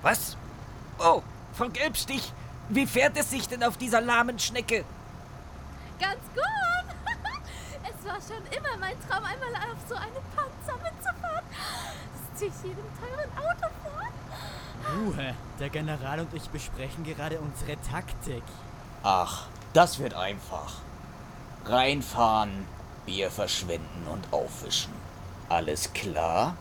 Was? 0.02 0.36
Oh, 0.98 1.22
Frau 1.54 1.68
Gelbstich, 1.68 2.32
wie 2.68 2.86
fährt 2.86 3.16
es 3.16 3.30
sich 3.30 3.48
denn 3.48 3.62
auf 3.62 3.78
dieser 3.78 4.00
lahmen 4.00 4.38
Schnecke? 4.38 4.84
Ganz 5.98 6.20
gut. 6.34 6.94
es 7.84 8.06
war 8.06 8.16
schon 8.20 8.44
immer 8.46 8.76
mein 8.78 8.96
Traum, 9.08 9.24
einmal 9.24 9.54
auf 9.62 9.78
so 9.88 9.94
einem 9.94 10.22
Panzer 10.36 10.78
mitzufahren. 10.82 11.44
Das 12.12 12.38
ziehe 12.38 12.50
ich 12.50 12.62
jedem 12.62 12.84
teuren 13.00 13.30
Auto 13.38 13.68
vor. 13.82 14.02
Ruhe, 14.90 15.34
der 15.58 15.68
General 15.70 16.20
und 16.20 16.34
ich 16.34 16.48
besprechen 16.50 17.04
gerade 17.04 17.38
unsere 17.40 17.80
Taktik. 17.82 18.42
Ach, 19.02 19.46
das 19.72 19.98
wird 19.98 20.14
einfach. 20.14 20.74
Reinfahren, 21.64 22.66
Bier 23.06 23.30
verschwenden 23.30 24.06
und 24.10 24.32
aufwischen. 24.32 24.92
Alles 25.48 25.92
klar? 25.92 26.56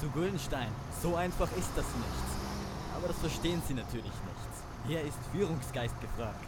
Zu 0.00 0.08
Guldenstein, 0.10 0.68
so 1.02 1.16
einfach 1.16 1.48
ist 1.56 1.70
das 1.74 1.84
nicht. 1.84 2.26
Aber 2.96 3.08
das 3.08 3.18
verstehen 3.18 3.62
Sie 3.66 3.74
natürlich 3.74 4.04
nicht. 4.04 4.86
Hier 4.86 5.00
ist 5.02 5.18
Führungsgeist 5.32 6.00
gefragt. 6.00 6.44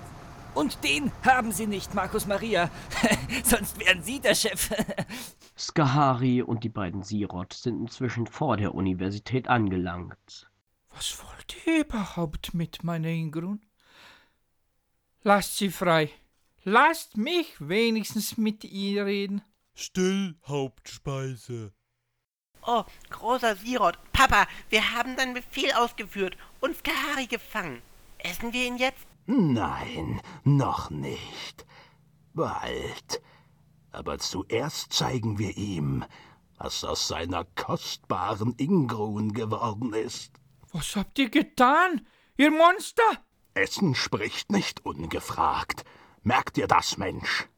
Und 0.54 0.82
den 0.82 1.12
haben 1.24 1.52
Sie 1.52 1.66
nicht, 1.66 1.94
Markus 1.94 2.26
Maria. 2.26 2.70
Sonst 3.44 3.78
wären 3.78 4.02
Sie 4.02 4.20
der 4.20 4.34
Chef. 4.34 4.70
Skahari 5.56 6.42
und 6.42 6.64
die 6.64 6.68
beiden 6.68 7.02
Sirot 7.02 7.52
sind 7.52 7.80
inzwischen 7.80 8.26
vor 8.26 8.56
der 8.56 8.74
Universität 8.74 9.48
angelangt. 9.48 10.48
Was 10.98 11.16
wollt 11.22 11.54
ihr 11.64 11.82
überhaupt 11.82 12.54
mit 12.54 12.82
meiner 12.82 13.06
Ingrun? 13.06 13.64
Lasst 15.22 15.56
sie 15.56 15.70
frei. 15.70 16.10
Lasst 16.64 17.16
mich 17.16 17.54
wenigstens 17.60 18.36
mit 18.36 18.64
ihr 18.64 19.06
reden. 19.06 19.42
Still, 19.76 20.34
Hauptspeise. 20.48 21.72
Oh, 22.66 22.82
großer 23.10 23.54
Sirot. 23.54 23.96
Papa, 24.12 24.48
wir 24.70 24.90
haben 24.92 25.16
deinen 25.16 25.34
Befehl 25.34 25.70
ausgeführt 25.70 26.36
und 26.60 26.76
Skahari 26.76 27.28
gefangen. 27.28 27.80
Essen 28.18 28.52
wir 28.52 28.66
ihn 28.66 28.78
jetzt? 28.78 29.06
Nein, 29.26 30.20
noch 30.42 30.90
nicht. 30.90 31.64
Bald. 32.34 33.22
Aber 33.92 34.18
zuerst 34.18 34.92
zeigen 34.92 35.38
wir 35.38 35.56
ihm, 35.56 36.04
was 36.56 36.82
aus 36.82 37.06
seiner 37.06 37.44
kostbaren 37.44 38.54
Ingrun 38.56 39.32
geworden 39.32 39.92
ist. 39.92 40.32
Was 40.72 40.96
habt 40.96 41.18
ihr 41.18 41.30
getan, 41.30 42.06
ihr 42.36 42.50
Monster? 42.50 43.02
Essen 43.54 43.94
spricht 43.94 44.52
nicht 44.52 44.84
ungefragt. 44.84 45.84
Merk 46.22 46.52
dir 46.54 46.66
das, 46.66 46.98
Mensch. 46.98 47.48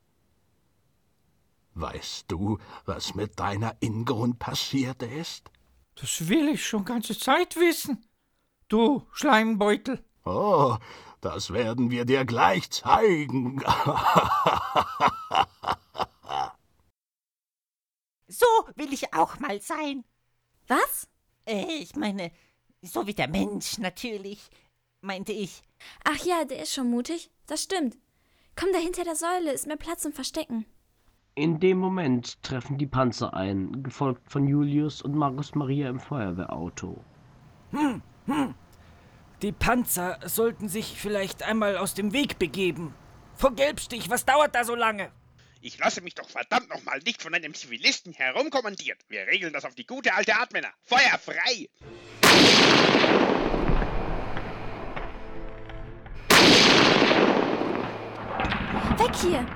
Weißt 1.75 2.31
du, 2.31 2.59
was 2.85 3.15
mit 3.15 3.39
deiner 3.39 3.77
Ingrun 3.81 4.39
passiert 4.39 5.03
ist? 5.03 5.51
Das 5.95 6.29
will 6.29 6.49
ich 6.49 6.67
schon 6.67 6.85
ganze 6.85 7.19
Zeit 7.19 7.57
wissen. 7.57 8.07
Du 8.69 9.07
Schleimbeutel. 9.13 10.05
Oh, 10.25 10.77
das 11.21 11.53
werden 11.53 11.91
wir 11.91 12.05
dir 12.05 12.25
gleich 12.25 12.71
zeigen. 12.71 13.63
So 18.33 18.47
will 18.77 18.93
ich 18.93 19.13
auch 19.13 19.41
mal 19.41 19.61
sein. 19.61 20.05
Was? 20.69 21.09
Äh, 21.47 21.65
ich 21.65 21.97
meine, 21.97 22.31
so 22.83 23.07
wie 23.07 23.15
der 23.15 23.29
Mensch 23.29 23.79
natürlich, 23.79 24.51
meinte 25.01 25.33
ich. 25.33 25.63
Ach 26.05 26.25
ja, 26.25 26.45
der 26.45 26.63
ist 26.63 26.75
schon 26.75 26.91
mutig. 26.91 27.31
Das 27.47 27.63
stimmt. 27.63 27.97
Komm 28.57 28.71
da 28.73 28.79
hinter 28.79 29.05
der 29.05 29.17
Säule, 29.17 29.53
ist 29.53 29.67
mehr 29.67 29.77
Platz 29.77 30.03
zum 30.03 30.13
Verstecken. 30.13 30.67
In 31.35 31.61
dem 31.61 31.79
Moment 31.79 32.43
treffen 32.43 32.77
die 32.77 32.87
Panzer 32.87 33.33
ein, 33.35 33.83
gefolgt 33.83 34.31
von 34.31 34.47
Julius 34.47 35.01
und 35.01 35.15
Markus 35.15 35.55
Maria 35.55 35.89
im 35.89 36.01
Feuerwehrauto. 36.01 37.03
Hm, 37.71 38.03
hm. 38.27 38.55
Die 39.41 39.53
Panzer 39.53 40.19
sollten 40.27 40.69
sich 40.69 41.01
vielleicht 41.01 41.43
einmal 41.43 41.79
aus 41.79 41.95
dem 41.95 42.13
Weg 42.13 42.39
begeben. 42.39 42.95
Frau 43.37 43.51
Gelbstich, 43.51 44.11
was 44.11 44.27
dauert 44.27 44.55
da 44.55 44.65
so 44.65 44.75
lange? 44.75 45.11
Ich 45.63 45.77
lasse 45.77 46.01
mich 46.01 46.15
doch 46.15 46.29
verdammt 46.29 46.71
nochmal 46.71 47.01
nicht 47.01 47.21
von 47.21 47.35
einem 47.35 47.53
Zivilisten 47.53 48.15
herumkommandiert. 48.15 48.99
Wir 49.09 49.27
regeln 49.27 49.53
das 49.53 49.67
auf 49.67 49.75
die 49.75 49.85
gute 49.85 50.15
alte 50.15 50.35
Art, 50.35 50.55
Männer. 50.55 50.73
Feuer 50.85 51.19
frei! 51.19 51.69
Weg 58.97 59.17
hier! 59.21 59.47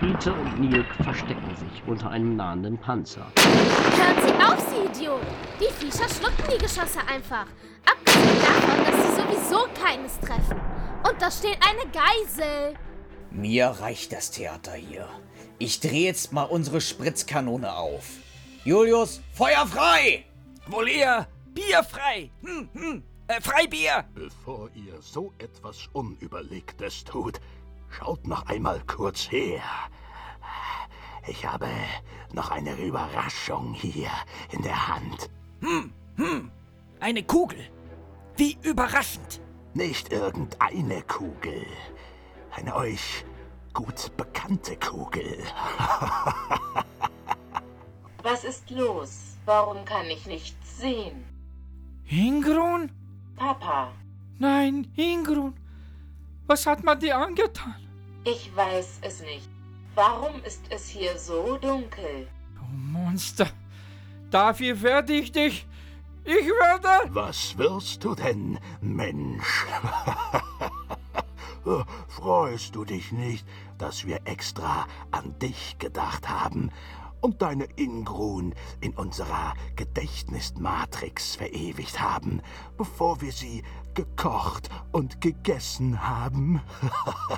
Peter 0.00 0.36
und 0.36 0.58
Nilk 0.58 0.92
verstecken 0.96 1.54
sich 1.54 1.82
unter 1.86 2.10
einem 2.10 2.34
nahenden 2.34 2.76
Panzer. 2.76 3.30
Hören 3.36 4.26
Sie 4.26 4.44
auf, 4.44 4.58
Sie 4.68 5.00
Idiot! 5.00 5.22
Die 5.60 5.72
Viecher 5.72 6.08
schlucken 6.08 6.44
die 6.52 6.58
Geschosse 6.58 7.06
einfach. 7.06 7.46
Abgesehen 7.86 8.40
davon, 8.40 8.84
dass 8.84 8.96
sie 8.96 9.22
sowieso 9.22 9.68
keines 9.80 10.18
treffen. 10.18 10.60
Und 11.08 11.22
da 11.22 11.30
steht 11.30 11.58
eine 11.64 11.88
Geisel. 11.92 12.74
Mir 13.34 13.68
reicht 13.68 14.12
das 14.12 14.30
Theater 14.30 14.74
hier. 14.74 15.08
Ich 15.58 15.80
drehe 15.80 16.04
jetzt 16.04 16.32
mal 16.32 16.44
unsere 16.44 16.80
Spritzkanone 16.80 17.74
auf. 17.74 18.04
Julius, 18.64 19.20
Feuer 19.32 19.66
frei! 19.66 20.24
Wohl 20.66 20.88
eher 20.88 21.26
Bier 21.54 21.82
frei. 21.82 22.30
Hm, 22.44 22.68
hm. 22.74 23.02
Äh, 23.28 23.40
Freibier. 23.40 24.04
Bevor 24.14 24.68
ihr 24.74 25.00
so 25.00 25.32
etwas 25.38 25.88
Unüberlegtes 25.92 27.04
tut, 27.04 27.40
schaut 27.88 28.26
noch 28.26 28.46
einmal 28.46 28.80
kurz 28.86 29.30
her. 29.30 29.62
Ich 31.26 31.46
habe 31.46 31.68
noch 32.32 32.50
eine 32.50 32.74
Überraschung 32.76 33.74
hier 33.74 34.10
in 34.50 34.62
der 34.62 34.88
Hand. 34.88 35.30
Hm, 35.60 35.92
hm. 36.16 36.50
Eine 37.00 37.22
Kugel. 37.22 37.58
Wie 38.36 38.58
überraschend. 38.62 39.40
Nicht 39.74 40.12
irgendeine 40.12 41.02
Kugel. 41.02 41.66
Eine 42.54 42.74
euch 42.76 43.24
gut 43.72 44.16
bekannte 44.16 44.76
Kugel. 44.76 45.38
Was 48.22 48.44
ist 48.44 48.70
los? 48.70 49.36
Warum 49.44 49.84
kann 49.84 50.06
ich 50.06 50.26
nichts 50.26 50.78
sehen? 50.78 51.24
Ingrun? 52.08 52.90
Papa, 53.36 53.92
Nein, 54.38 54.92
Ingrun. 54.96 55.54
Was 56.46 56.66
hat 56.66 56.82
man 56.84 56.98
dir 57.00 57.16
angetan? 57.16 57.76
ich 58.24 58.54
weiß 58.54 58.98
es 59.02 59.20
nicht. 59.22 59.48
Warum 59.94 60.42
ist 60.44 60.62
es 60.70 60.88
hier 60.88 61.18
so 61.18 61.56
dunkel? 61.58 62.28
Du 62.54 62.62
Monster. 62.64 63.48
Dafür 64.30 64.80
werde 64.82 65.12
ich 65.14 65.32
dich. 65.32 65.66
Ich 66.24 66.46
werde. 66.46 67.12
Was 67.14 67.58
wirst 67.58 68.04
du 68.04 68.14
denn, 68.14 68.58
Mensch? 68.80 69.66
Freust 72.08 72.74
du 72.74 72.84
dich 72.84 73.12
nicht, 73.12 73.46
dass 73.78 74.06
wir 74.06 74.20
extra 74.24 74.86
an 75.10 75.38
dich 75.38 75.78
gedacht 75.78 76.28
haben 76.28 76.70
und 77.20 77.40
deine 77.40 77.64
Ingrun 77.76 78.54
in 78.80 78.92
unserer 78.94 79.54
Gedächtnismatrix 79.76 81.36
verewigt 81.36 82.00
haben, 82.00 82.42
bevor 82.76 83.20
wir 83.20 83.32
sie 83.32 83.62
gekocht 83.94 84.68
und 84.90 85.20
gegessen 85.20 86.06
haben? 86.06 86.60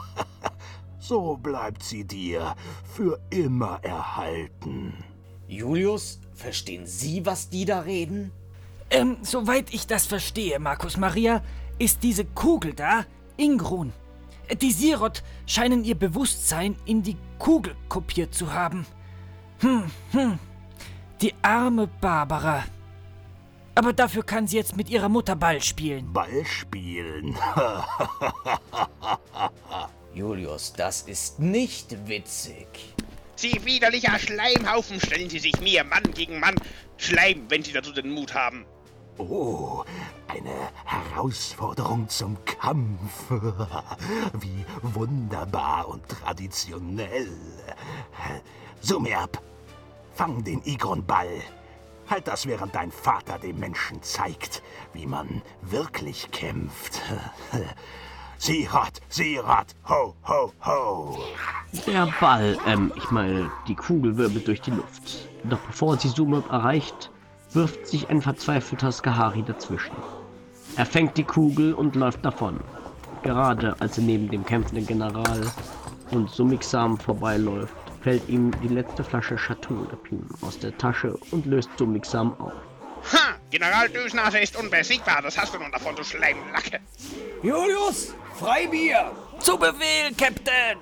so 0.99 1.37
bleibt 1.37 1.83
sie 1.83 2.04
dir 2.04 2.54
für 2.85 3.21
immer 3.31 3.78
erhalten. 3.83 5.04
Julius, 5.47 6.19
verstehen 6.33 6.87
Sie, 6.87 7.26
was 7.26 7.50
die 7.50 7.66
da 7.66 7.81
reden? 7.81 8.33
Ähm, 8.90 9.19
soweit 9.21 9.75
ich 9.75 9.87
das 9.87 10.07
verstehe, 10.07 10.59
Markus 10.59 10.97
Maria, 10.97 11.43
ist 11.78 12.02
diese 12.02 12.25
Kugel 12.25 12.73
da 12.73 13.04
Ingrun. 13.37 13.93
Die 14.61 14.73
Sirot 14.73 15.23
scheinen 15.47 15.85
ihr 15.85 15.95
Bewusstsein 15.95 16.77
in 16.85 17.03
die 17.03 17.17
Kugel 17.39 17.75
kopiert 17.89 18.35
zu 18.35 18.53
haben. 18.53 18.87
Hm, 19.61 19.91
hm. 20.13 20.39
Die 21.21 21.35
arme 21.43 21.87
Barbara. 21.87 22.65
Aber 23.75 23.93
dafür 23.93 24.23
kann 24.23 24.47
sie 24.47 24.57
jetzt 24.57 24.77
mit 24.77 24.89
ihrer 24.89 25.09
Mutter 25.09 25.35
Ball 25.35 25.61
spielen. 25.61 26.13
Ball 26.13 26.45
spielen? 26.45 27.37
Julius, 30.15 30.73
das 30.75 31.03
ist 31.03 31.41
nicht 31.41 32.07
witzig. 32.07 32.95
Sie 33.37 33.65
widerlicher 33.65 34.17
Schleimhaufen, 34.19 35.01
stellen 35.01 35.29
Sie 35.29 35.41
sich 35.41 35.61
mir 35.61 35.83
Mann 35.83 36.05
gegen 36.15 36.39
Mann. 36.39 36.55
Schleim, 36.99 37.47
wenn 37.49 37.65
Sie 37.65 37.73
dazu 37.73 37.93
den 37.93 38.11
Mut 38.11 38.33
haben. 38.33 38.65
Oh, 39.19 39.85
eine 40.29 40.69
Herausforderung 41.25 42.07
zum 42.11 42.37
Kampf. 42.45 43.31
Wie 44.40 44.66
wunderbar 44.83 45.88
und 45.88 46.07
traditionell. 46.07 47.33
Sumerb, 48.83 49.40
fang 50.12 50.45
den 50.45 50.61
Igron-Ball. 50.64 51.40
Halt 52.11 52.28
das, 52.28 52.45
während 52.45 52.75
dein 52.75 52.90
Vater 52.90 53.38
dem 53.38 53.59
Menschen 53.59 54.02
zeigt, 54.02 54.62
wie 54.93 55.07
man 55.07 55.40
wirklich 55.62 56.31
kämpft. 56.31 57.00
Sirot, 58.37 59.00
Sirot, 59.09 59.75
ho, 59.88 60.14
ho, 60.28 60.52
ho. 60.66 61.19
Der 61.87 62.07
Ball, 62.21 62.59
ähm, 62.66 62.93
ich 62.97 63.11
meine, 63.11 63.50
die 63.66 63.75
Kugel 63.75 64.19
wirbelt 64.19 64.47
durch 64.47 64.61
die 64.61 64.73
Luft. 64.73 65.26
Doch 65.45 65.61
bevor 65.61 65.97
sie 65.97 66.09
Sumab 66.09 66.52
erreicht, 66.52 67.11
wirft 67.54 67.87
sich 67.87 68.11
ein 68.11 68.21
verzweifelter 68.21 68.93
Skahari 68.93 69.43
dazwischen. 69.43 69.97
Er 70.76 70.87
fängt 70.87 71.16
die 71.16 71.25
Kugel 71.25 71.73
und 71.73 71.95
läuft 71.95 72.25
davon. 72.25 72.59
Gerade 73.23 73.76
als 73.81 73.97
er 73.97 74.04
neben 74.04 74.28
dem 74.28 74.45
kämpfenden 74.45 74.87
General 74.87 75.40
und 76.11 76.28
Sumixam 76.31 76.99
vorbeiläuft, 76.99 77.75
fällt 78.02 78.28
ihm 78.28 78.50
die 78.61 78.69
letzte 78.69 79.04
Flasche 79.04 79.37
Chateau 79.37 79.85
de 79.85 79.97
Pin 79.97 80.26
aus 80.40 80.59
der 80.59 80.76
Tasche 80.76 81.16
und 81.31 81.47
löst 81.47 81.71
Sumixam 81.78 82.35
auf. 82.40 82.52
Ha! 83.12 83.37
General 83.50 83.88
Dösnase 83.88 84.38
ist 84.40 84.57
unbesiegbar, 84.57 85.23
das 85.23 85.38
hast 85.38 85.54
du 85.54 85.59
nun 85.59 85.71
davon, 85.71 85.95
du 85.95 86.02
Schleimlacke. 86.02 86.81
Julius, 87.43 88.12
Freibier! 88.35 89.12
Zu 89.38 89.57
Befehl, 89.57 90.12
Captain! 90.19 90.78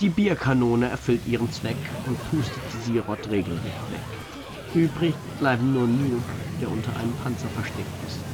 Die 0.00 0.10
Bierkanone 0.10 0.90
erfüllt 0.90 1.26
ihren 1.26 1.50
Zweck 1.50 1.76
und 2.06 2.18
pustet 2.30 2.62
die 2.72 2.92
Sirot 2.92 3.28
regelrecht 3.28 3.64
weg. 3.64 4.74
Übrig 4.74 5.14
bleiben 5.40 5.72
nur 5.72 5.88
Nuke, 5.88 6.22
der 6.60 6.70
unter 6.70 6.94
einem 6.96 7.14
Panzer 7.24 7.48
versteckt 7.48 8.04
ist. 8.06 8.33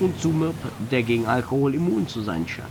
Und 0.00 0.20
Sumip, 0.20 0.56
der 0.90 1.02
gegen 1.02 1.26
Alkohol 1.26 1.74
immun 1.74 2.08
zu 2.08 2.20
sein 2.20 2.46
scheint. 2.48 2.68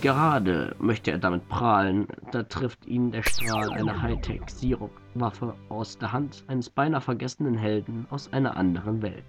Gerade 0.00 0.74
möchte 0.78 1.10
er 1.10 1.18
damit 1.18 1.48
prahlen, 1.48 2.06
da 2.32 2.42
trifft 2.42 2.86
ihn 2.86 3.12
der 3.12 3.22
Strahl 3.22 3.70
einer 3.70 4.02
Hightech-Sirup-Waffe 4.02 5.54
aus 5.68 5.96
der 5.98 6.12
Hand 6.12 6.44
eines 6.48 6.68
beinahe 6.68 7.00
vergessenen 7.00 7.56
Helden 7.56 8.06
aus 8.10 8.32
einer 8.32 8.56
anderen 8.56 9.00
Welt. 9.00 9.24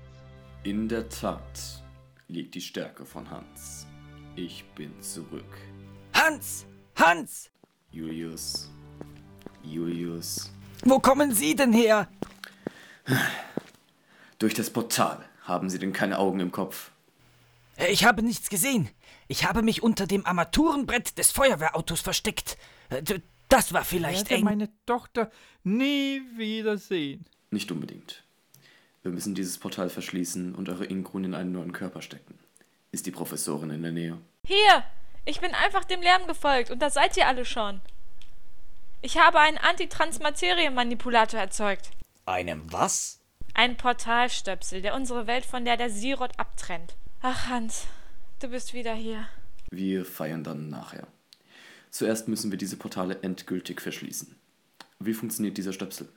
In 0.63 0.89
der 0.89 1.07
Tat 1.07 1.83
liegt 2.27 2.55
die 2.55 2.61
Stärke 2.61 3.05
von 3.05 3.29
Hans. 3.29 3.87
Ich 4.35 4.65
bin 4.75 4.91
zurück. 5.01 5.57
Hans! 6.13 6.65
Hans! 6.95 7.49
Julius. 7.91 8.69
Julius. 9.63 10.51
Wo 10.83 10.99
kommen 10.99 11.31
Sie 11.31 11.55
denn 11.55 11.71
her? 11.71 12.07
Durch 14.37 14.53
das 14.53 14.69
Portal. 14.69 15.19
Haben 15.47 15.69
Sie 15.69 15.79
denn 15.79 15.93
keine 15.93 16.19
Augen 16.19 16.39
im 16.39 16.51
Kopf? 16.51 16.91
Äh, 17.77 17.87
Ich 17.91 18.03
habe 18.05 18.21
nichts 18.21 18.49
gesehen. 18.49 18.89
Ich 19.27 19.45
habe 19.45 19.61
mich 19.61 19.81
unter 19.81 20.05
dem 20.07 20.25
Armaturenbrett 20.25 21.17
des 21.17 21.31
Feuerwehrautos 21.31 22.01
versteckt. 22.01 22.57
Äh, 22.89 23.01
Das 23.49 23.71
war 23.73 23.85
vielleicht 23.85 24.29
werde 24.29 24.35
eng. 24.39 24.43
meine 24.43 24.69
Tochter 24.85 25.31
nie 25.63 26.21
wiedersehen. 26.35 27.25
Nicht 27.49 27.71
unbedingt. 27.71 28.23
Wir 29.03 29.11
müssen 29.13 29.35
dieses 29.35 29.57
Portal 29.57 29.89
verschließen 29.89 30.53
und 30.53 30.67
eure 30.67 30.83
Ingrun 30.85 31.23
in 31.23 31.33
einen 31.33 31.53
neuen 31.53 31.71
Körper 31.71 32.01
stecken. 32.01 32.37
Ist 32.91 33.05
die 33.05 33.11
Professorin 33.11 33.69
in 33.69 33.83
der 33.83 33.93
Nähe? 33.93 34.17
Hier! 34.45 34.83
Ich 35.23 35.39
bin 35.39 35.53
einfach 35.53 35.85
dem 35.85 36.01
Lärm 36.01 36.27
gefolgt 36.27 36.71
und 36.71 36.79
da 36.81 36.89
seid 36.89 37.15
ihr 37.15 37.27
alle 37.27 37.45
schon. 37.45 37.79
Ich 39.01 39.17
habe 39.17 39.39
einen 39.39 39.57
Antitransmaterienmanipulator 39.57 41.39
erzeugt. 41.39 41.89
Einem 42.25 42.63
was? 42.71 43.19
Ein 43.57 43.75
Portalstöpsel, 43.75 44.83
der 44.83 44.93
unsere 44.93 45.25
Welt 45.25 45.43
von 45.43 45.65
der 45.65 45.77
der 45.77 45.89
Sirot 45.89 46.29
abtrennt. 46.37 46.95
Ach, 47.21 47.47
Hans, 47.47 47.87
du 48.39 48.49
bist 48.49 48.75
wieder 48.75 48.93
hier. 48.93 49.27
Wir 49.71 50.05
feiern 50.05 50.43
dann 50.43 50.69
nachher. 50.69 51.07
Zuerst 51.89 52.27
müssen 52.27 52.51
wir 52.51 52.59
diese 52.59 52.77
Portale 52.77 53.17
endgültig 53.23 53.81
verschließen. 53.81 54.35
Wie 54.99 55.15
funktioniert 55.15 55.57
dieser 55.57 55.73
Stöpsel? 55.73 56.07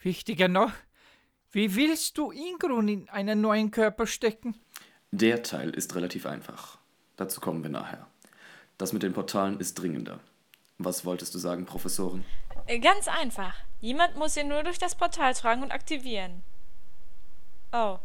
Wichtiger 0.00 0.48
noch, 0.48 0.72
wie 1.52 1.76
willst 1.76 2.16
du 2.16 2.30
Ingrun 2.30 2.88
in 2.88 3.08
einen 3.10 3.42
neuen 3.42 3.70
Körper 3.70 4.06
stecken? 4.06 4.54
Der 5.10 5.42
Teil 5.42 5.68
ist 5.68 5.94
relativ 5.94 6.24
einfach. 6.24 6.78
Dazu 7.16 7.38
kommen 7.38 7.64
wir 7.64 7.70
nachher. 7.70 8.06
Das 8.78 8.94
mit 8.94 9.02
den 9.02 9.12
Portalen 9.12 9.60
ist 9.60 9.74
dringender. 9.74 10.20
Was 10.78 11.04
wolltest 11.04 11.34
du 11.34 11.38
sagen, 11.38 11.66
Professorin? 11.66 12.24
Äh, 12.66 12.78
Ganz 12.78 13.08
einfach. 13.08 13.54
Jemand 13.80 14.16
muss 14.16 14.36
ihn 14.36 14.48
nur 14.48 14.62
durch 14.62 14.78
das 14.78 14.94
Portal 14.94 15.34
tragen 15.34 15.62
und 15.62 15.70
aktivieren. 15.70 16.42
Oh, 17.72 17.98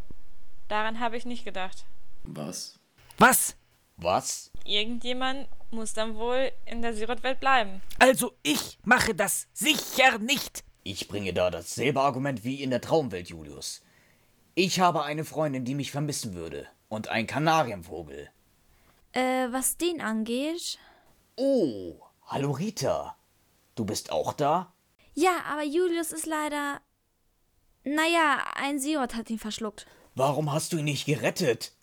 daran 0.67 1.00
habe 1.00 1.17
ich 1.17 1.26
nicht 1.26 1.45
gedacht. 1.45 1.86
Was? 2.24 2.80
Was? 3.17 3.56
Was? 3.97 4.52
Irgendjemand 4.65 5.47
muss 5.71 5.93
dann 5.93 6.15
wohl 6.15 6.52
in 6.65 6.82
der 6.82 6.93
Sirot-Welt 6.93 7.39
bleiben. 7.39 7.82
Also 8.00 8.34
ich 8.43 8.78
mache 8.84 9.15
das 9.15 9.47
sicher 9.54 10.17
nicht. 10.19 10.63
Ich 10.84 11.08
bringe 11.08 11.34
da 11.34 11.50
dasselbe 11.52 12.02
Argument 12.02 12.43
wie 12.43 12.62
in 12.62 12.71
der 12.71 12.82
Traumwelt, 12.82 13.30
Julius. 13.30 13.82
Ich 14.56 14.80
habe 14.80 15.04
eine 15.04 15.24
Freundin, 15.24 15.63
die 15.63 15.76
mich 15.76 15.91
vermissen 15.91 16.34
würde. 16.34 16.67
Und 16.89 17.08
ein 17.08 17.28
Kanarienvogel. 17.28 18.30
Äh, 19.13 19.47
was 19.52 19.78
den 19.78 20.02
angeht. 20.02 20.78
Oh, 21.38 21.95
hallo 22.26 22.52
Rita. 22.52 23.15
Du 23.76 23.86
bist 23.86 24.12
auch 24.12 24.34
da? 24.34 24.74
Ja, 25.14 25.44
aber 25.50 25.64
Julius 25.64 26.12
ist 26.12 26.26
leider. 26.26 26.82
Naja, 27.84 28.44
ein 28.56 28.80
Siot 28.80 29.16
hat 29.16 29.30
ihn 29.30 29.40
verschluckt. 29.40 29.88
Warum 30.16 30.52
hast 30.52 30.74
du 30.74 30.78
ihn 30.78 30.86
nicht 30.86 31.06
gerettet? 31.06 31.74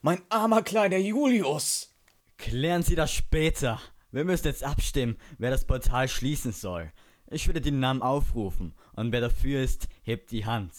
Mein 0.00 0.22
armer 0.28 0.62
kleiner 0.62 0.96
Julius. 0.96 1.94
Klären 2.36 2.82
Sie 2.82 2.94
das 2.94 3.12
später. 3.12 3.80
Wir 4.10 4.24
müssen 4.24 4.46
jetzt 4.46 4.64
abstimmen, 4.64 5.18
wer 5.38 5.50
das 5.50 5.66
Portal 5.66 6.08
schließen 6.08 6.52
soll. 6.52 6.92
Ich 7.30 7.46
würde 7.46 7.60
den 7.60 7.80
Namen 7.80 8.00
aufrufen 8.00 8.74
und 8.94 9.12
wer 9.12 9.20
dafür 9.20 9.62
ist, 9.62 9.88
hebt 10.02 10.30
die 10.30 10.46
Hand. 10.46 10.72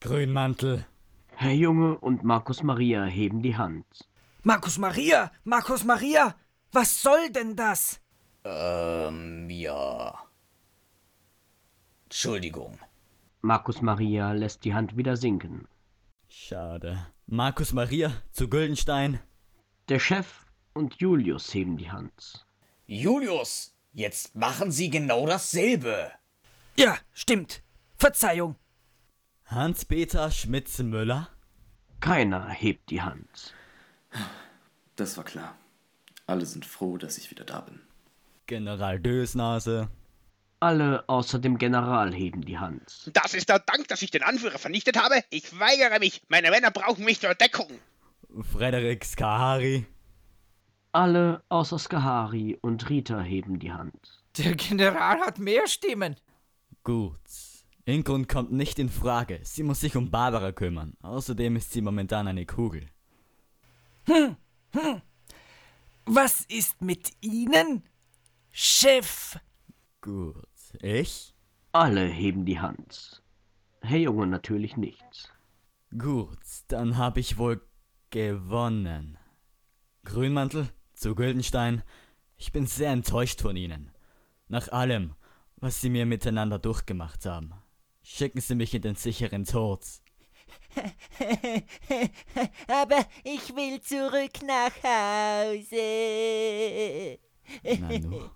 Grünmantel. 0.00 0.86
Herr 1.36 1.52
Junge 1.52 1.98
und 1.98 2.22
Markus 2.22 2.62
Maria 2.62 3.04
heben 3.04 3.42
die 3.42 3.56
Hand. 3.56 3.86
Markus 4.42 4.78
Maria! 4.78 5.32
Markus 5.42 5.82
Maria! 5.82 6.36
Was 6.70 7.02
soll 7.02 7.30
denn 7.30 7.56
das? 7.56 8.00
Ähm, 8.44 9.48
ja. 9.50 10.18
Entschuldigung. 12.04 12.78
Markus 13.40 13.82
Maria 13.82 14.32
lässt 14.32 14.64
die 14.64 14.74
Hand 14.74 14.96
wieder 14.96 15.16
sinken. 15.16 15.66
Schade. 16.28 17.06
Markus 17.26 17.72
Maria 17.72 18.12
zu 18.32 18.48
Güldenstein. 18.48 19.20
Der 19.88 19.98
Chef 19.98 20.46
und 20.72 20.94
Julius 21.00 21.52
heben 21.54 21.76
die 21.76 21.90
Hand. 21.90 22.46
Julius, 22.86 23.74
jetzt 23.92 24.34
machen 24.34 24.70
Sie 24.70 24.90
genau 24.90 25.26
dasselbe. 25.26 26.12
Ja, 26.76 26.96
stimmt. 27.12 27.62
Verzeihung. 27.96 28.56
Hans-Peter 29.46 30.30
Schmitze-Müller. 30.30 31.28
Keiner 32.00 32.48
hebt 32.48 32.90
die 32.90 33.02
Hand. 33.02 33.54
Das 34.96 35.16
war 35.16 35.24
klar. 35.24 35.56
Alle 36.26 36.46
sind 36.46 36.64
froh, 36.64 36.98
dass 36.98 37.18
ich 37.18 37.30
wieder 37.30 37.44
da 37.44 37.60
bin. 37.60 37.80
General 38.46 38.98
Dösnase. 39.00 39.88
Alle 40.60 41.08
außer 41.08 41.38
dem 41.38 41.58
General 41.58 42.14
heben 42.14 42.42
die 42.42 42.58
Hand. 42.58 43.10
Das 43.12 43.34
ist 43.34 43.48
der 43.48 43.58
Dank, 43.58 43.88
dass 43.88 44.02
ich 44.02 44.10
den 44.10 44.22
Anführer 44.22 44.58
vernichtet 44.58 44.96
habe. 44.96 45.22
Ich 45.30 45.58
weigere 45.58 45.98
mich. 45.98 46.22
Meine 46.28 46.50
Männer 46.50 46.70
brauchen 46.70 47.04
mich 47.04 47.20
zur 47.20 47.34
Deckung. 47.34 47.68
Frederik 48.52 49.04
Skahari. 49.04 49.86
Alle 50.92 51.42
außer 51.48 51.78
Skahari 51.78 52.56
und 52.60 52.88
Rita 52.88 53.20
heben 53.20 53.58
die 53.58 53.72
Hand. 53.72 54.22
Der 54.38 54.54
General 54.54 55.20
hat 55.20 55.38
mehr 55.38 55.66
Stimmen. 55.66 56.16
Gut. 56.82 57.20
Ingrun 57.84 58.26
kommt 58.26 58.52
nicht 58.52 58.78
in 58.78 58.88
Frage. 58.88 59.40
Sie 59.42 59.62
muss 59.62 59.80
sich 59.80 59.96
um 59.96 60.10
Barbara 60.10 60.52
kümmern. 60.52 60.94
Außerdem 61.02 61.56
ist 61.56 61.72
sie 61.72 61.82
momentan 61.82 62.28
eine 62.28 62.46
Kugel. 62.46 62.86
Hm, 64.06 64.36
hm. 64.72 65.02
Was 66.06 66.42
ist 66.42 66.80
mit 66.80 67.12
Ihnen, 67.20 67.82
Chef? 68.56 69.36
Gut. 70.00 70.46
Ich? 70.80 71.34
Alle 71.72 72.06
heben 72.06 72.44
die 72.44 72.60
Hand. 72.60 73.20
Herr 73.80 73.98
Junge 73.98 74.28
natürlich 74.28 74.76
nicht. 74.76 75.34
Gut, 75.98 76.38
dann 76.68 76.96
habe 76.96 77.18
ich 77.18 77.36
wohl 77.36 77.60
gewonnen. 78.10 79.18
Grünmantel 80.04 80.68
zu 80.92 81.16
Güldenstein. 81.16 81.82
Ich 82.36 82.52
bin 82.52 82.68
sehr 82.68 82.92
enttäuscht 82.92 83.40
von 83.40 83.56
Ihnen. 83.56 83.90
Nach 84.46 84.68
allem, 84.68 85.16
was 85.56 85.80
Sie 85.80 85.90
mir 85.90 86.06
miteinander 86.06 86.60
durchgemacht 86.60 87.26
haben. 87.26 87.54
Schicken 88.04 88.40
Sie 88.40 88.54
mich 88.54 88.72
in 88.72 88.82
den 88.82 88.94
sicheren 88.94 89.46
Tod. 89.46 89.84
Aber 92.68 93.04
ich 93.24 93.52
will 93.56 93.80
zurück 93.80 94.44
nach 94.46 94.80
Hause. 95.50 95.74
Nanu, 97.64 98.30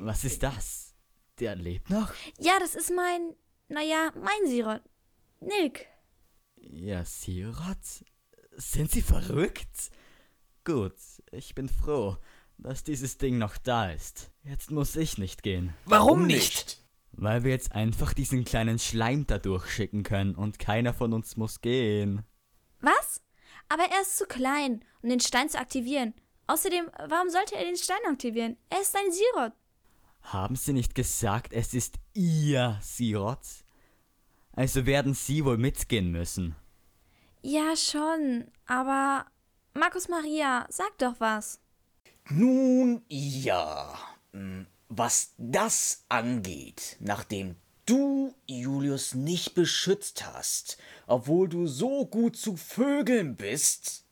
was 0.00 0.24
ist 0.24 0.42
das? 0.42 0.94
Der 1.38 1.56
lebt 1.56 1.90
noch? 1.90 2.12
Ja, 2.38 2.58
das 2.60 2.74
ist 2.74 2.92
mein, 2.94 3.34
naja, 3.68 4.12
mein 4.16 4.48
Sirot. 4.50 4.82
Nick. 5.40 5.86
Ja, 6.56 7.04
Sirot? 7.04 8.04
Sind 8.56 8.90
Sie 8.90 9.02
verrückt? 9.02 9.90
Gut, 10.64 10.96
ich 11.30 11.54
bin 11.54 11.68
froh, 11.68 12.16
dass 12.58 12.82
dieses 12.84 13.18
Ding 13.18 13.38
noch 13.38 13.56
da 13.56 13.90
ist. 13.90 14.32
Jetzt 14.42 14.70
muss 14.70 14.96
ich 14.96 15.18
nicht 15.18 15.42
gehen. 15.42 15.74
Warum 15.84 16.26
nicht? 16.26 16.84
Weil 17.12 17.44
wir 17.44 17.50
jetzt 17.50 17.72
einfach 17.72 18.12
diesen 18.12 18.44
kleinen 18.44 18.78
Schleim 18.78 19.26
da 19.26 19.38
durchschicken 19.38 20.02
können 20.02 20.34
und 20.34 20.58
keiner 20.58 20.92
von 20.92 21.12
uns 21.12 21.36
muss 21.36 21.60
gehen. 21.60 22.24
Was? 22.80 23.22
Aber 23.68 23.84
er 23.84 24.02
ist 24.02 24.18
zu 24.18 24.26
klein, 24.26 24.84
um 25.02 25.08
den 25.08 25.20
Stein 25.20 25.48
zu 25.48 25.58
aktivieren. 25.58 26.14
Außerdem, 26.48 26.90
warum 27.08 27.28
sollte 27.30 27.56
er 27.56 27.64
den 27.64 27.76
Stein 27.76 27.98
aktivieren? 28.10 28.56
Er 28.70 28.80
ist 28.80 28.96
ein 28.96 29.12
Sirot. 29.12 29.52
Haben 30.22 30.56
Sie 30.56 30.72
nicht 30.72 30.94
gesagt, 30.94 31.52
es 31.52 31.74
ist 31.74 31.96
Ihr 32.14 32.78
Sirot? 32.82 33.38
Also 34.52 34.86
werden 34.86 35.14
Sie 35.14 35.44
wohl 35.44 35.58
mitgehen 35.58 36.10
müssen. 36.10 36.56
Ja, 37.42 37.76
schon, 37.76 38.50
aber 38.66 39.26
Markus 39.74 40.08
Maria, 40.08 40.66
sag 40.70 40.98
doch 40.98 41.14
was. 41.18 41.60
Nun 42.30 43.02
ja, 43.08 43.96
hm, 44.32 44.66
was 44.88 45.34
das 45.36 46.04
angeht, 46.08 46.96
nachdem 46.98 47.56
du 47.84 48.34
Julius 48.46 49.14
nicht 49.14 49.54
beschützt 49.54 50.26
hast, 50.26 50.78
obwohl 51.06 51.48
du 51.48 51.66
so 51.66 52.06
gut 52.06 52.36
zu 52.36 52.56
Vögeln 52.56 53.36
bist, 53.36 54.07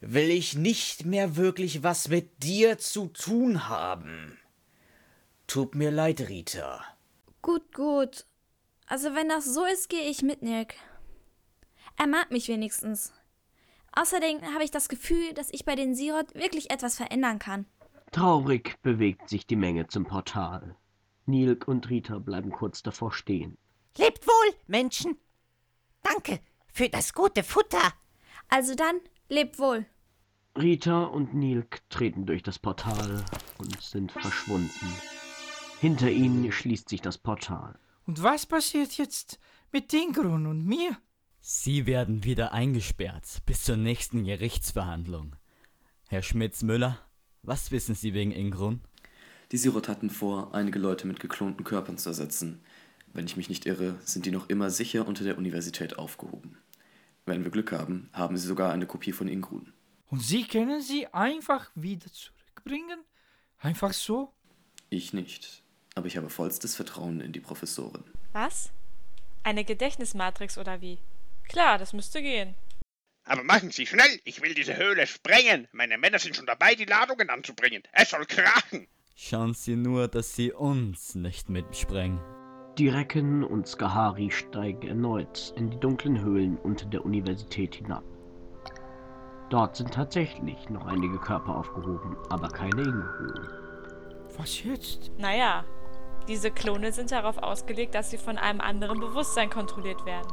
will 0.00 0.30
ich 0.30 0.54
nicht 0.56 1.04
mehr 1.04 1.36
wirklich 1.36 1.82
was 1.82 2.08
mit 2.08 2.42
dir 2.42 2.78
zu 2.78 3.08
tun 3.08 3.68
haben. 3.68 4.38
Tut 5.46 5.74
mir 5.74 5.90
leid, 5.90 6.28
Rita. 6.28 6.84
Gut, 7.42 7.72
gut. 7.74 8.26
Also 8.86 9.14
wenn 9.14 9.28
das 9.28 9.44
so 9.44 9.64
ist, 9.64 9.88
gehe 9.88 10.08
ich 10.08 10.22
mit 10.22 10.42
Nick. 10.42 10.76
Er 11.96 12.06
mag 12.06 12.30
mich 12.30 12.48
wenigstens. 12.48 13.12
Außerdem 13.92 14.42
habe 14.54 14.64
ich 14.64 14.70
das 14.70 14.88
Gefühl, 14.88 15.34
dass 15.34 15.52
ich 15.52 15.64
bei 15.64 15.74
den 15.74 15.94
Sirot 15.94 16.34
wirklich 16.34 16.70
etwas 16.70 16.96
verändern 16.96 17.38
kann. 17.38 17.66
Traurig 18.12 18.80
bewegt 18.82 19.28
sich 19.28 19.46
die 19.46 19.56
Menge 19.56 19.86
zum 19.88 20.04
Portal. 20.04 20.76
Nilk 21.26 21.68
und 21.68 21.88
Rita 21.90 22.18
bleiben 22.18 22.50
kurz 22.50 22.82
davor 22.82 23.12
stehen. 23.12 23.58
Lebt 23.96 24.26
wohl, 24.26 24.54
Menschen. 24.66 25.18
Danke 26.02 26.40
für 26.72 26.88
das 26.88 27.12
gute 27.12 27.42
Futter. 27.42 27.92
Also 28.48 28.74
dann, 28.74 29.00
lebt 29.30 29.58
wohl. 29.58 29.86
Rita 30.58 31.04
und 31.04 31.34
Nilk 31.34 31.88
treten 31.88 32.26
durch 32.26 32.42
das 32.42 32.58
Portal 32.58 33.24
und 33.58 33.80
sind 33.80 34.12
verschwunden. 34.12 34.86
Hinter 35.80 36.10
ihnen 36.10 36.50
schließt 36.52 36.88
sich 36.88 37.00
das 37.00 37.16
Portal. 37.16 37.78
Und 38.06 38.22
was 38.22 38.44
passiert 38.44 38.92
jetzt 38.98 39.38
mit 39.72 39.94
Ingrun 39.94 40.46
und 40.46 40.66
mir? 40.66 40.98
Sie 41.40 41.86
werden 41.86 42.24
wieder 42.24 42.52
eingesperrt 42.52 43.42
bis 43.46 43.64
zur 43.64 43.76
nächsten 43.76 44.24
Gerichtsverhandlung. 44.24 45.36
Herr 46.08 46.22
Schmitz-Müller, 46.22 46.98
was 47.42 47.70
wissen 47.70 47.94
Sie 47.94 48.12
wegen 48.12 48.32
Ingrun? 48.32 48.80
Die 49.52 49.56
Sirot 49.56 49.88
hatten 49.88 50.10
vor, 50.10 50.54
einige 50.54 50.78
Leute 50.78 51.06
mit 51.06 51.20
geklonten 51.20 51.64
Körpern 51.64 51.96
zu 51.96 52.10
ersetzen. 52.10 52.60
Wenn 53.12 53.26
ich 53.26 53.36
mich 53.36 53.48
nicht 53.48 53.64
irre, 53.64 53.98
sind 54.04 54.26
die 54.26 54.30
noch 54.30 54.48
immer 54.48 54.70
sicher 54.70 55.08
unter 55.08 55.24
der 55.24 55.38
Universität 55.38 55.98
aufgehoben. 55.98 56.58
Wenn 57.30 57.44
wir 57.44 57.52
Glück 57.52 57.70
haben, 57.70 58.10
haben 58.12 58.36
sie 58.36 58.48
sogar 58.48 58.72
eine 58.72 58.86
Kopie 58.86 59.12
von 59.12 59.28
Ingrun. 59.28 59.72
Und 60.08 60.20
Sie 60.20 60.48
können 60.48 60.82
sie 60.82 61.06
einfach 61.14 61.70
wieder 61.76 62.08
zurückbringen? 62.12 63.04
Einfach 63.60 63.92
so? 63.92 64.32
Ich 64.88 65.12
nicht. 65.12 65.62
Aber 65.94 66.08
ich 66.08 66.16
habe 66.16 66.28
vollstes 66.28 66.74
Vertrauen 66.74 67.20
in 67.20 67.32
die 67.32 67.38
Professorin. 67.38 68.02
Was? 68.32 68.72
Eine 69.44 69.64
Gedächtnismatrix 69.64 70.58
oder 70.58 70.80
wie? 70.80 70.98
Klar, 71.48 71.78
das 71.78 71.92
müsste 71.92 72.20
gehen. 72.20 72.56
Aber 73.22 73.44
machen 73.44 73.70
Sie 73.70 73.86
schnell, 73.86 74.20
ich 74.24 74.42
will 74.42 74.54
diese 74.54 74.76
Höhle 74.76 75.06
sprengen. 75.06 75.68
Meine 75.70 75.98
Männer 75.98 76.18
sind 76.18 76.34
schon 76.34 76.46
dabei, 76.46 76.74
die 76.74 76.84
Ladungen 76.84 77.30
anzubringen. 77.30 77.84
Es 77.92 78.10
soll 78.10 78.26
krachen. 78.26 78.88
Schauen 79.14 79.54
Sie 79.54 79.76
nur, 79.76 80.08
dass 80.08 80.34
Sie 80.34 80.50
uns 80.50 81.14
nicht 81.14 81.48
mitsprengen. 81.48 82.18
Die 82.80 82.88
Recken 82.88 83.44
und 83.44 83.68
Skahari 83.68 84.30
steigen 84.30 84.88
erneut 84.88 85.52
in 85.54 85.68
die 85.68 85.76
dunklen 85.76 86.18
Höhlen 86.22 86.56
unter 86.56 86.86
der 86.86 87.04
Universität 87.04 87.74
hinab. 87.74 88.02
Dort 89.50 89.76
sind 89.76 89.92
tatsächlich 89.92 90.70
noch 90.70 90.86
einige 90.86 91.18
Körper 91.18 91.56
aufgehoben, 91.56 92.16
aber 92.30 92.48
keine 92.48 92.80
Ingrun. 92.80 93.48
Was 94.38 94.64
jetzt? 94.64 95.10
Naja, 95.18 95.66
diese 96.26 96.50
Klone 96.50 96.90
sind 96.90 97.12
darauf 97.12 97.36
ausgelegt, 97.36 97.94
dass 97.94 98.08
sie 98.08 98.16
von 98.16 98.38
einem 98.38 98.62
anderen 98.62 98.98
Bewusstsein 98.98 99.50
kontrolliert 99.50 100.06
werden. 100.06 100.32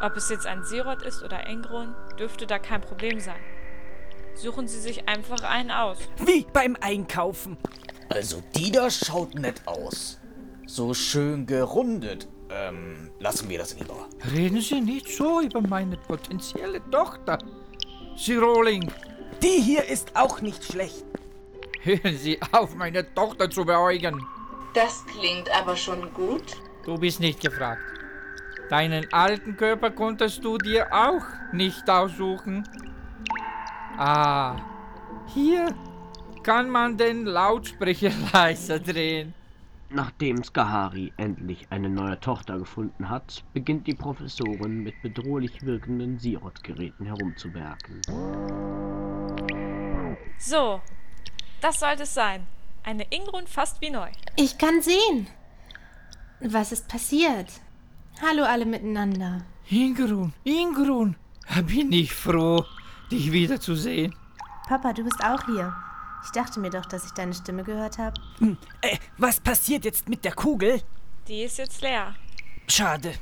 Ob 0.00 0.16
es 0.16 0.30
jetzt 0.30 0.46
ein 0.46 0.62
Sirot 0.62 1.02
ist 1.02 1.24
oder 1.24 1.44
Engron, 1.48 1.96
dürfte 2.20 2.46
da 2.46 2.60
kein 2.60 2.82
Problem 2.82 3.18
sein. 3.18 3.40
Suchen 4.36 4.68
Sie 4.68 4.78
sich 4.78 5.08
einfach 5.08 5.42
einen 5.42 5.72
aus. 5.72 5.98
Wie 6.24 6.46
beim 6.52 6.76
Einkaufen. 6.80 7.56
Also 8.10 8.44
die 8.54 8.70
da 8.70 8.88
schaut 8.90 9.34
nett 9.34 9.60
aus. 9.66 10.20
So 10.76 10.92
schön 10.92 11.46
gerundet. 11.46 12.26
Ähm, 12.50 13.08
lassen 13.20 13.48
wir 13.48 13.58
das 13.58 13.78
lieber. 13.78 14.08
Reden 14.32 14.60
Sie 14.60 14.80
nicht 14.80 15.06
so 15.06 15.40
über 15.40 15.60
meine 15.60 15.96
potenzielle 15.96 16.80
Tochter. 16.90 17.38
Sie 18.16 18.34
Rohling. 18.34 18.90
Die 19.40 19.62
hier 19.62 19.84
ist 19.84 20.16
auch 20.16 20.40
nicht 20.40 20.64
schlecht. 20.64 21.04
Hören 21.80 22.16
Sie 22.16 22.40
auf, 22.50 22.74
meine 22.74 23.14
Tochter 23.14 23.48
zu 23.48 23.64
beäugen. 23.64 24.20
Das 24.74 25.06
klingt 25.06 25.48
aber 25.56 25.76
schon 25.76 26.12
gut. 26.12 26.56
Du 26.84 26.98
bist 26.98 27.20
nicht 27.20 27.38
gefragt. 27.40 27.80
Deinen 28.68 29.06
alten 29.12 29.56
Körper 29.56 29.92
konntest 29.92 30.44
du 30.44 30.58
dir 30.58 30.92
auch 30.92 31.24
nicht 31.52 31.88
aussuchen. 31.88 32.68
Ah, 33.96 34.56
hier 35.32 35.72
kann 36.42 36.68
man 36.68 36.96
den 36.96 37.26
Lautsprecher 37.26 38.10
leiser 38.32 38.80
drehen. 38.80 39.34
Nachdem 39.90 40.42
Skahari 40.42 41.12
endlich 41.16 41.66
eine 41.70 41.88
neue 41.88 42.18
Tochter 42.18 42.58
gefunden 42.58 43.08
hat, 43.08 43.44
beginnt 43.52 43.86
die 43.86 43.94
Professorin 43.94 44.82
mit 44.82 45.00
bedrohlich 45.02 45.62
wirkenden 45.62 46.18
Sirot-Geräten 46.18 47.06
herumzuwerken. 47.06 48.00
So, 50.38 50.80
das 51.60 51.80
sollte 51.80 52.02
es 52.04 52.14
sein. 52.14 52.46
Eine 52.82 53.04
Ingrun 53.10 53.46
fast 53.46 53.80
wie 53.80 53.90
neu. 53.90 54.08
Ich 54.36 54.58
kann 54.58 54.82
sehen. 54.82 55.26
Was 56.40 56.72
ist 56.72 56.88
passiert? 56.88 57.52
Hallo 58.20 58.44
alle 58.44 58.66
miteinander. 58.66 59.44
Ingrun, 59.70 60.32
Ingrun, 60.44 61.16
bin 61.66 61.92
ich 61.92 62.12
froh, 62.12 62.64
dich 63.10 63.32
wiederzusehen. 63.32 64.14
Papa, 64.68 64.92
du 64.92 65.04
bist 65.04 65.22
auch 65.24 65.44
hier. 65.46 65.74
Ich 66.24 66.30
dachte 66.30 66.58
mir 66.58 66.70
doch, 66.70 66.86
dass 66.86 67.04
ich 67.04 67.12
deine 67.12 67.34
Stimme 67.34 67.64
gehört 67.64 67.98
habe. 67.98 68.20
Hm, 68.38 68.56
äh, 68.80 68.96
was 69.18 69.40
passiert 69.40 69.84
jetzt 69.84 70.08
mit 70.08 70.24
der 70.24 70.32
Kugel? 70.32 70.80
Die 71.28 71.42
ist 71.42 71.58
jetzt 71.58 71.82
leer. 71.82 72.14
Schade. 72.66 73.12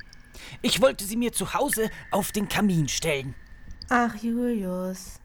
Ich 0.63 0.81
wollte 0.81 1.05
sie 1.05 1.17
mir 1.17 1.33
zu 1.33 1.53
Hause 1.55 1.91
auf 2.11 2.33
den 2.33 2.49
Kamin 2.49 2.89
stellen. 2.89 3.35
Ach, 3.91 4.15
Julius. 4.15 5.21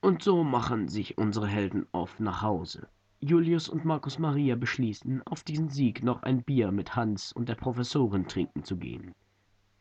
Und 0.00 0.22
so 0.22 0.44
machen 0.44 0.88
sich 0.88 1.16
unsere 1.16 1.48
Helden 1.48 1.86
auf 1.92 2.20
nach 2.20 2.42
Hause. 2.42 2.88
Julius 3.20 3.70
und 3.70 3.86
Markus 3.86 4.18
Maria 4.18 4.54
beschließen, 4.54 5.22
auf 5.24 5.42
diesen 5.42 5.70
Sieg 5.70 6.02
noch 6.02 6.22
ein 6.24 6.42
Bier 6.42 6.70
mit 6.72 6.94
Hans 6.94 7.32
und 7.32 7.48
der 7.48 7.54
Professorin 7.54 8.28
trinken 8.28 8.64
zu 8.64 8.76
gehen. 8.76 9.14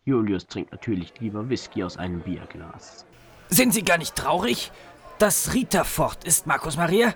Julius 0.05 0.47
trinkt 0.47 0.71
natürlich 0.71 1.19
lieber 1.19 1.49
Whisky 1.49 1.83
aus 1.83 1.97
einem 1.97 2.21
Bierglas. 2.21 3.05
Sind 3.53 3.71
Sie 3.71 3.83
gar 3.83 3.99
nicht 3.99 4.15
traurig, 4.15 4.71
dass 5.19 5.53
Rita 5.53 5.83
fort 5.83 6.23
ist, 6.23 6.47
Markus 6.47 6.75
Maria? 6.75 7.13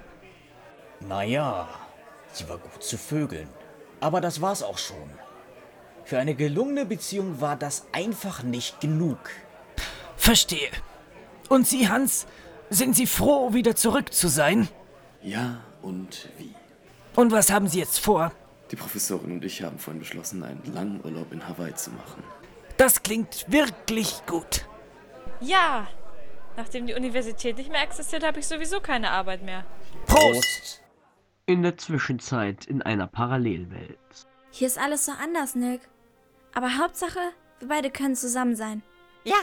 Naja, 1.00 1.68
sie 2.32 2.48
war 2.48 2.60
gut 2.60 2.84
zu 2.84 2.96
Vögeln. 2.96 3.50
Aber 4.02 4.22
das 4.22 4.40
war's 4.40 4.62
auch 4.62 4.78
schon. 4.78 5.10
Für 6.06 6.20
eine 6.20 6.36
gelungene 6.36 6.86
Beziehung 6.86 7.42
war 7.42 7.56
das 7.56 7.88
einfach 7.92 8.44
nicht 8.44 8.80
genug. 8.82 9.18
Verstehe. 10.16 10.70
Und 11.50 11.68
Sie, 11.68 11.90
Hans, 11.90 12.28
sind 12.70 12.96
Sie 12.96 13.08
froh, 13.08 13.56
wieder 13.56 13.76
zurück 13.76 14.14
zu 14.14 14.28
sein? 14.28 14.68
Ja 15.24 15.62
und 15.82 16.30
wie? 16.38 16.54
Und 17.16 17.32
was 17.32 17.50
haben 17.52 17.68
Sie 17.68 17.80
jetzt 17.80 17.98
vor? 17.98 18.32
Die 18.70 18.76
Professorin 18.76 19.32
und 19.32 19.44
ich 19.44 19.64
haben 19.64 19.80
vorhin 19.80 20.02
beschlossen, 20.02 20.44
einen 20.44 20.62
langen 20.72 21.04
Urlaub 21.04 21.34
in 21.34 21.48
Hawaii 21.48 21.74
zu 21.74 21.90
machen. 21.90 22.22
Das 22.78 23.02
klingt 23.02 23.52
wirklich 23.52 24.22
gut. 24.28 24.68
Ja! 25.42 25.88
Nachdem 26.58 26.88
die 26.88 26.96
Universität 26.96 27.56
nicht 27.58 27.70
mehr 27.72 27.84
existiert, 27.84 28.26
habe 28.26 28.40
ich 28.40 28.48
sowieso 28.48 28.82
keine 28.82 29.12
Arbeit 29.12 29.44
mehr. 29.44 29.64
Prost! 30.08 30.82
In 31.46 31.62
der 31.62 31.78
Zwischenzeit 31.78 32.66
in 32.66 32.82
einer 32.82 33.06
Parallelwelt. 33.06 34.00
Hier 34.50 34.66
ist 34.66 34.80
alles 34.80 35.06
so 35.06 35.12
anders, 35.12 35.54
Nick. 35.54 35.82
Aber 36.56 36.80
Hauptsache, 36.80 37.20
wir 37.60 37.68
beide 37.68 37.92
können 37.92 38.16
zusammen 38.16 38.56
sein. 38.56 38.82
Ja, 39.24 39.38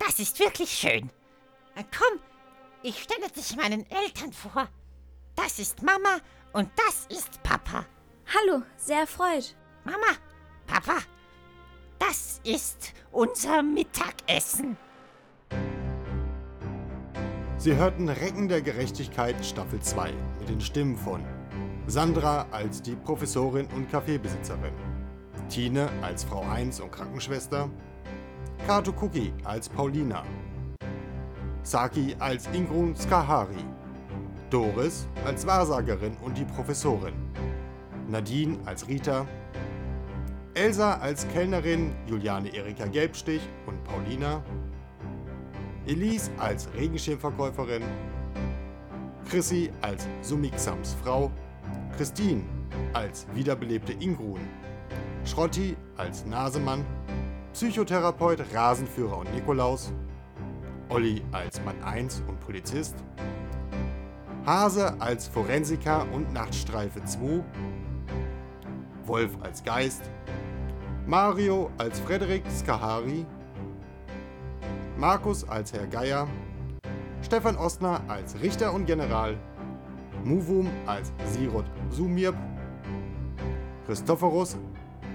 das 0.00 0.18
ist 0.18 0.40
wirklich 0.40 0.70
schön. 0.70 1.08
Äh, 1.76 1.84
Komm, 1.96 2.18
ich 2.82 3.00
stelle 3.00 3.30
dich 3.30 3.54
meinen 3.54 3.88
Eltern 3.88 4.32
vor. 4.32 4.68
Das 5.36 5.60
ist 5.60 5.82
Mama 5.82 6.18
und 6.52 6.68
das 6.76 7.06
ist 7.16 7.42
Papa. 7.44 7.86
Hallo, 8.34 8.62
sehr 8.76 9.00
erfreut. 9.00 9.54
Mama, 9.84 10.18
Papa, 10.66 10.98
das 12.00 12.40
ist 12.42 12.92
unser 13.12 13.62
Mittagessen. 13.62 14.76
Sie 17.66 17.74
hörten 17.74 18.08
Recken 18.08 18.46
der 18.46 18.62
Gerechtigkeit 18.62 19.44
Staffel 19.44 19.80
2 19.80 20.12
mit 20.38 20.48
den 20.48 20.60
Stimmen 20.60 20.96
von 20.96 21.20
Sandra 21.88 22.46
als 22.52 22.80
die 22.80 22.94
Professorin 22.94 23.66
und 23.74 23.90
Kaffeebesitzerin, 23.90 24.72
Tine 25.48 25.88
als 26.00 26.22
Frau 26.22 26.42
1 26.48 26.78
und 26.78 26.92
Krankenschwester, 26.92 27.68
Kato 28.68 28.92
Cookie 29.00 29.32
als 29.42 29.68
Paulina, 29.68 30.22
Saki 31.64 32.14
als 32.20 32.48
Ingrun 32.52 32.94
Skahari, 32.94 33.64
Doris 34.48 35.08
als 35.24 35.44
Wahrsagerin 35.44 36.16
und 36.22 36.38
die 36.38 36.44
Professorin, 36.44 37.14
Nadine 38.08 38.58
als 38.64 38.86
Rita, 38.86 39.26
Elsa 40.54 40.98
als 40.98 41.26
Kellnerin, 41.30 41.96
Juliane 42.06 42.54
Erika 42.54 42.86
Gelbstich 42.86 43.42
und 43.66 43.82
Paulina, 43.82 44.44
Elise 45.86 46.32
als 46.38 46.68
Regenschirmverkäuferin, 46.74 47.82
Chrissy 49.28 49.70
als 49.82 50.06
Sumiksams 50.20 50.96
Frau, 51.02 51.30
Christine 51.96 52.42
als 52.92 53.26
wiederbelebte 53.34 53.92
Ingrun, 53.92 54.40
Schrotti 55.24 55.76
als 55.96 56.26
Nasemann, 56.26 56.84
Psychotherapeut, 57.52 58.40
Rasenführer 58.52 59.18
und 59.18 59.32
Nikolaus, 59.32 59.92
Olli 60.88 61.22
als 61.30 61.60
Mann 61.64 61.80
1 61.84 62.22
und 62.26 62.40
Polizist, 62.40 62.96
Hase 64.44 65.00
als 65.00 65.28
Forensiker 65.28 66.04
und 66.12 66.32
Nachtstreife 66.32 67.04
2, 67.04 67.44
Wolf 69.04 69.30
als 69.40 69.62
Geist, 69.62 70.02
Mario 71.06 71.70
als 71.78 72.00
Frederik 72.00 72.42
Skahari, 72.50 73.24
Markus 74.98 75.46
als 75.48 75.72
Herr 75.74 75.86
Geier, 75.86 76.26
Stefan 77.22 77.56
Ostner 77.56 78.00
als 78.08 78.40
Richter 78.40 78.72
und 78.72 78.86
General, 78.86 79.36
Muvum 80.24 80.70
als 80.86 81.12
Sirot 81.26 81.66
Sumirb, 81.90 82.34
Christophorus 83.86 84.56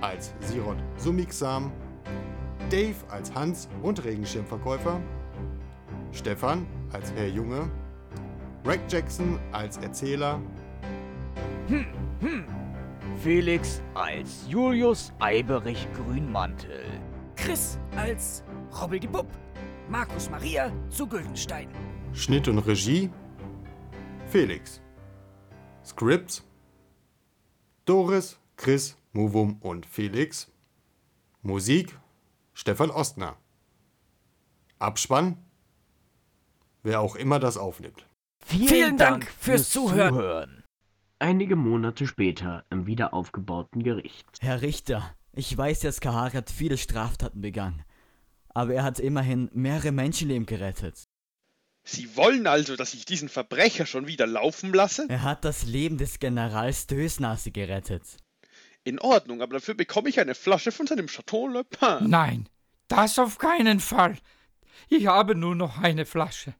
als 0.01 0.33
Sirot 0.41 0.77
Sumiksam, 0.97 1.71
Dave 2.69 2.95
als 3.09 3.33
Hans 3.33 3.69
und 3.81 4.03
Regenschirmverkäufer, 4.03 5.01
Stefan 6.11 6.67
als 6.93 7.11
Herr 7.13 7.27
Junge, 7.27 7.69
Rack 8.63 8.81
Jackson 8.87 9.39
als 9.51 9.77
Erzähler, 9.77 10.39
Hm, 11.67 11.85
hm. 12.19 12.43
Felix 13.17 13.81
als 13.93 14.45
Julius 14.47 15.13
Eiberich 15.19 15.87
Grünmantel. 15.93 16.83
Chris 17.35 17.79
als 17.95 18.43
Robbeldibupp. 18.79 19.27
Markus 19.91 20.29
Maria 20.29 20.71
zu 20.89 21.05
Güldenstein. 21.05 21.67
Schnitt 22.13 22.47
und 22.47 22.59
Regie 22.59 23.09
Felix. 24.29 24.79
Scripts 25.83 26.45
Doris, 27.83 28.39
Chris, 28.55 28.95
Muvum 29.11 29.57
und 29.59 29.85
Felix. 29.85 30.49
Musik 31.41 31.99
Stefan 32.53 32.89
Ostner. 32.89 33.35
Abspann 34.79 35.35
wer 36.83 37.01
auch 37.01 37.17
immer 37.17 37.39
das 37.39 37.57
aufnimmt. 37.57 38.07
Vielen, 38.45 38.95
Dank 38.95 39.29
fürs 39.37 39.71
Zuhören. 39.71 40.63
Einige 41.19 41.57
Monate 41.57 42.07
später 42.07 42.63
im 42.69 42.87
wiederaufgebauten 42.87 43.83
Gericht. 43.83 44.37
Herr 44.39 44.61
Richter, 44.61 45.13
ich 45.33 45.55
weiß, 45.55 45.81
dass 45.81 45.99
Kahari 45.99 46.31
hat 46.31 46.49
viele 46.49 46.77
Straftaten 46.77 47.41
begangen. 47.41 47.83
Aber 48.53 48.73
er 48.73 48.83
hat 48.83 48.99
immerhin 48.99 49.49
mehrere 49.53 49.91
Menschenleben 49.91 50.45
gerettet. 50.45 51.07
Sie 51.83 52.15
wollen 52.15 52.45
also, 52.47 52.75
dass 52.75 52.93
ich 52.93 53.05
diesen 53.05 53.29
Verbrecher 53.29 53.85
schon 53.85 54.07
wieder 54.07 54.27
laufen 54.27 54.73
lasse? 54.73 55.05
Er 55.09 55.23
hat 55.23 55.45
das 55.45 55.63
Leben 55.63 55.97
des 55.97 56.19
Generals 56.19 56.87
Dösnase 56.87 57.51
gerettet. 57.51 58.03
In 58.83 58.99
Ordnung, 58.99 59.41
aber 59.41 59.53
dafür 59.53 59.73
bekomme 59.73 60.09
ich 60.09 60.19
eine 60.19 60.35
Flasche 60.35 60.71
von 60.71 60.87
seinem 60.87 61.07
Chateau 61.07 61.47
Le 61.47 61.63
Pin. 61.63 62.09
Nein, 62.09 62.49
das 62.87 63.19
auf 63.19 63.37
keinen 63.37 63.79
Fall. 63.79 64.17
Ich 64.89 65.07
habe 65.07 65.35
nur 65.35 65.55
noch 65.55 65.77
eine 65.79 66.05
Flasche. 66.05 66.53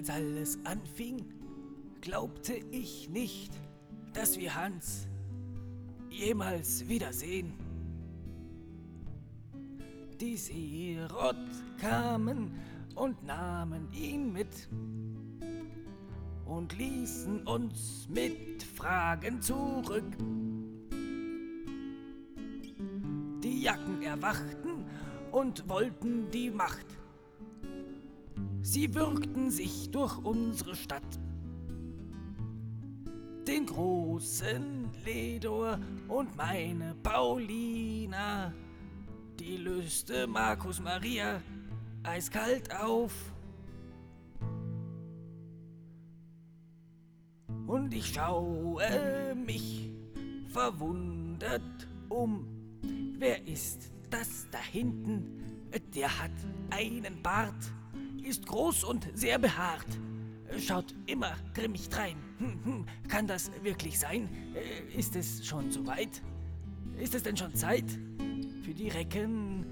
Als 0.00 0.08
alles 0.08 0.58
anfing, 0.64 1.26
glaubte 2.00 2.54
ich 2.70 3.10
nicht, 3.10 3.52
dass 4.14 4.38
wir 4.38 4.54
Hans 4.54 5.06
jemals 6.08 6.88
wiedersehen. 6.88 7.52
Die 10.18 10.38
Sirot 10.38 11.36
kamen 11.78 12.50
und 12.94 13.22
nahmen 13.26 13.92
ihn 13.92 14.32
mit 14.32 14.70
und 16.46 16.78
ließen 16.78 17.46
uns 17.46 18.08
mit 18.08 18.62
Fragen 18.62 19.42
zurück. 19.42 20.16
Die 23.42 23.62
Jacken 23.64 24.00
erwachten 24.00 24.86
und 25.30 25.68
wollten 25.68 26.30
die 26.30 26.50
Macht. 26.50 26.99
Sie 28.72 28.94
würgten 28.94 29.50
sich 29.50 29.90
durch 29.90 30.16
unsere 30.18 30.76
Stadt. 30.76 31.18
Den 33.44 33.66
großen 33.66 34.88
Ledor 35.04 35.80
und 36.06 36.36
meine 36.36 36.94
Paulina, 37.02 38.54
die 39.40 39.56
löste 39.56 40.28
Markus 40.28 40.78
Maria 40.78 41.42
eiskalt 42.04 42.72
auf. 42.72 43.12
Und 47.66 47.92
ich 47.92 48.06
schaue 48.06 49.34
mich 49.34 49.90
verwundert 50.46 51.88
um. 52.08 52.46
Wer 53.18 53.48
ist 53.48 53.90
das 54.10 54.46
da 54.52 54.60
hinten? 54.60 55.42
Der 55.92 56.22
hat 56.22 56.30
einen 56.70 57.20
Bart 57.20 57.72
ist 58.24 58.46
groß 58.46 58.84
und 58.84 59.08
sehr 59.14 59.38
behaart. 59.38 59.86
Schaut 60.58 60.94
immer 61.06 61.32
grimmig 61.54 61.88
drein. 61.88 62.16
Hm, 62.38 62.64
hm, 62.64 62.86
kann 63.08 63.26
das 63.26 63.50
wirklich 63.62 63.98
sein? 63.98 64.28
Äh, 64.54 64.98
Ist 64.98 65.16
es 65.16 65.46
schon 65.46 65.70
so 65.70 65.86
weit? 65.86 66.22
Ist 66.98 67.14
es 67.14 67.22
denn 67.22 67.36
schon 67.36 67.54
Zeit 67.54 67.84
für 68.64 68.74
die 68.74 68.88
Recken 68.88 69.64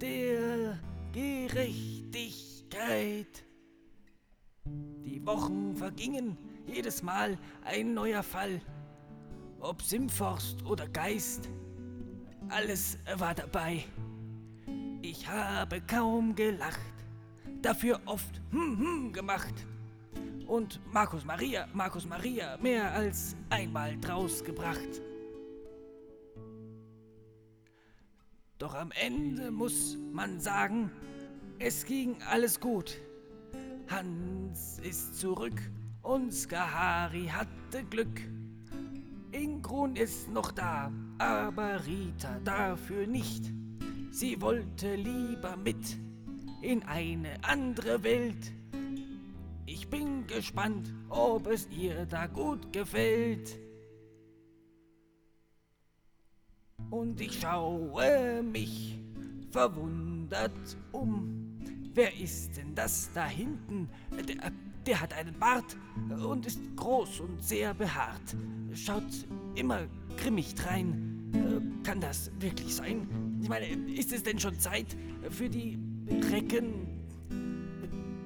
der 0.00 0.78
Gerechtigkeit? 1.12 3.44
Die 4.66 5.24
Wochen 5.24 5.74
vergingen, 5.74 6.36
jedes 6.66 7.02
Mal 7.02 7.38
ein 7.64 7.94
neuer 7.94 8.22
Fall. 8.22 8.60
Ob 9.60 9.82
Simforst 9.82 10.64
oder 10.66 10.86
Geist, 10.88 11.48
alles 12.48 12.98
war 13.16 13.34
dabei. 13.34 13.84
Ich 15.02 15.28
habe 15.28 15.80
kaum 15.80 16.34
gelacht 16.34 16.97
dafür 17.62 18.00
oft 18.06 18.40
hm 18.50 18.78
hm 18.78 19.12
gemacht. 19.12 19.54
Und 20.46 20.80
Markus 20.92 21.24
Maria, 21.24 21.68
Markus 21.74 22.06
Maria 22.06 22.56
mehr 22.58 22.92
als 22.92 23.36
einmal 23.50 23.98
draus 24.00 24.42
gebracht. 24.42 25.02
Doch 28.58 28.74
am 28.74 28.90
Ende 28.92 29.50
muss 29.50 29.96
man 30.12 30.40
sagen, 30.40 30.90
es 31.58 31.84
ging 31.84 32.16
alles 32.22 32.58
gut. 32.58 32.98
Hans 33.88 34.78
ist 34.80 35.18
zurück 35.18 35.60
und 36.02 36.32
Skahari 36.32 37.26
hatte 37.26 37.84
Glück. 37.84 38.20
Ingrun 39.32 39.94
ist 39.94 40.28
noch 40.30 40.52
da, 40.52 40.90
aber 41.18 41.84
Rita 41.86 42.40
dafür 42.42 43.06
nicht. 43.06 43.52
Sie 44.10 44.40
wollte 44.40 44.94
lieber 44.96 45.56
mit 45.56 45.98
in 46.60 46.82
eine 46.84 47.42
andere 47.42 48.02
Welt. 48.02 48.52
Ich 49.66 49.88
bin 49.88 50.26
gespannt, 50.26 50.92
ob 51.08 51.46
es 51.46 51.68
ihr 51.70 52.06
da 52.06 52.26
gut 52.26 52.72
gefällt. 52.72 53.58
und 56.90 57.20
ich 57.20 57.40
schaue 57.40 58.42
mich 58.42 58.98
verwundert 59.50 60.76
um. 60.92 61.58
Wer 61.94 62.16
ist 62.18 62.56
denn 62.56 62.74
das 62.74 63.10
da 63.12 63.26
hinten? 63.26 63.88
Der, 64.12 64.52
der 64.86 65.00
hat 65.00 65.12
einen 65.12 65.38
Bart 65.38 65.76
und 66.22 66.46
ist 66.46 66.60
groß 66.76 67.20
und 67.20 67.42
sehr 67.42 67.74
behaart. 67.74 68.36
Schaut 68.74 69.26
immer 69.54 69.80
grimmig 70.16 70.54
drein. 70.54 71.30
Äh, 71.34 71.84
Kann 71.84 72.00
das 72.00 72.30
wirklich 72.38 72.74
sein? 72.74 73.38
Ich 73.42 73.48
meine, 73.48 73.66
ist 73.66 74.12
es 74.12 74.22
denn 74.22 74.38
schon 74.38 74.58
Zeit 74.58 74.96
für 75.30 75.48
die 75.48 75.78
Recken 76.10 76.86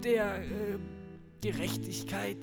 der 0.02 0.40
äh, 0.40 0.78
Gerechtigkeit 1.40 2.38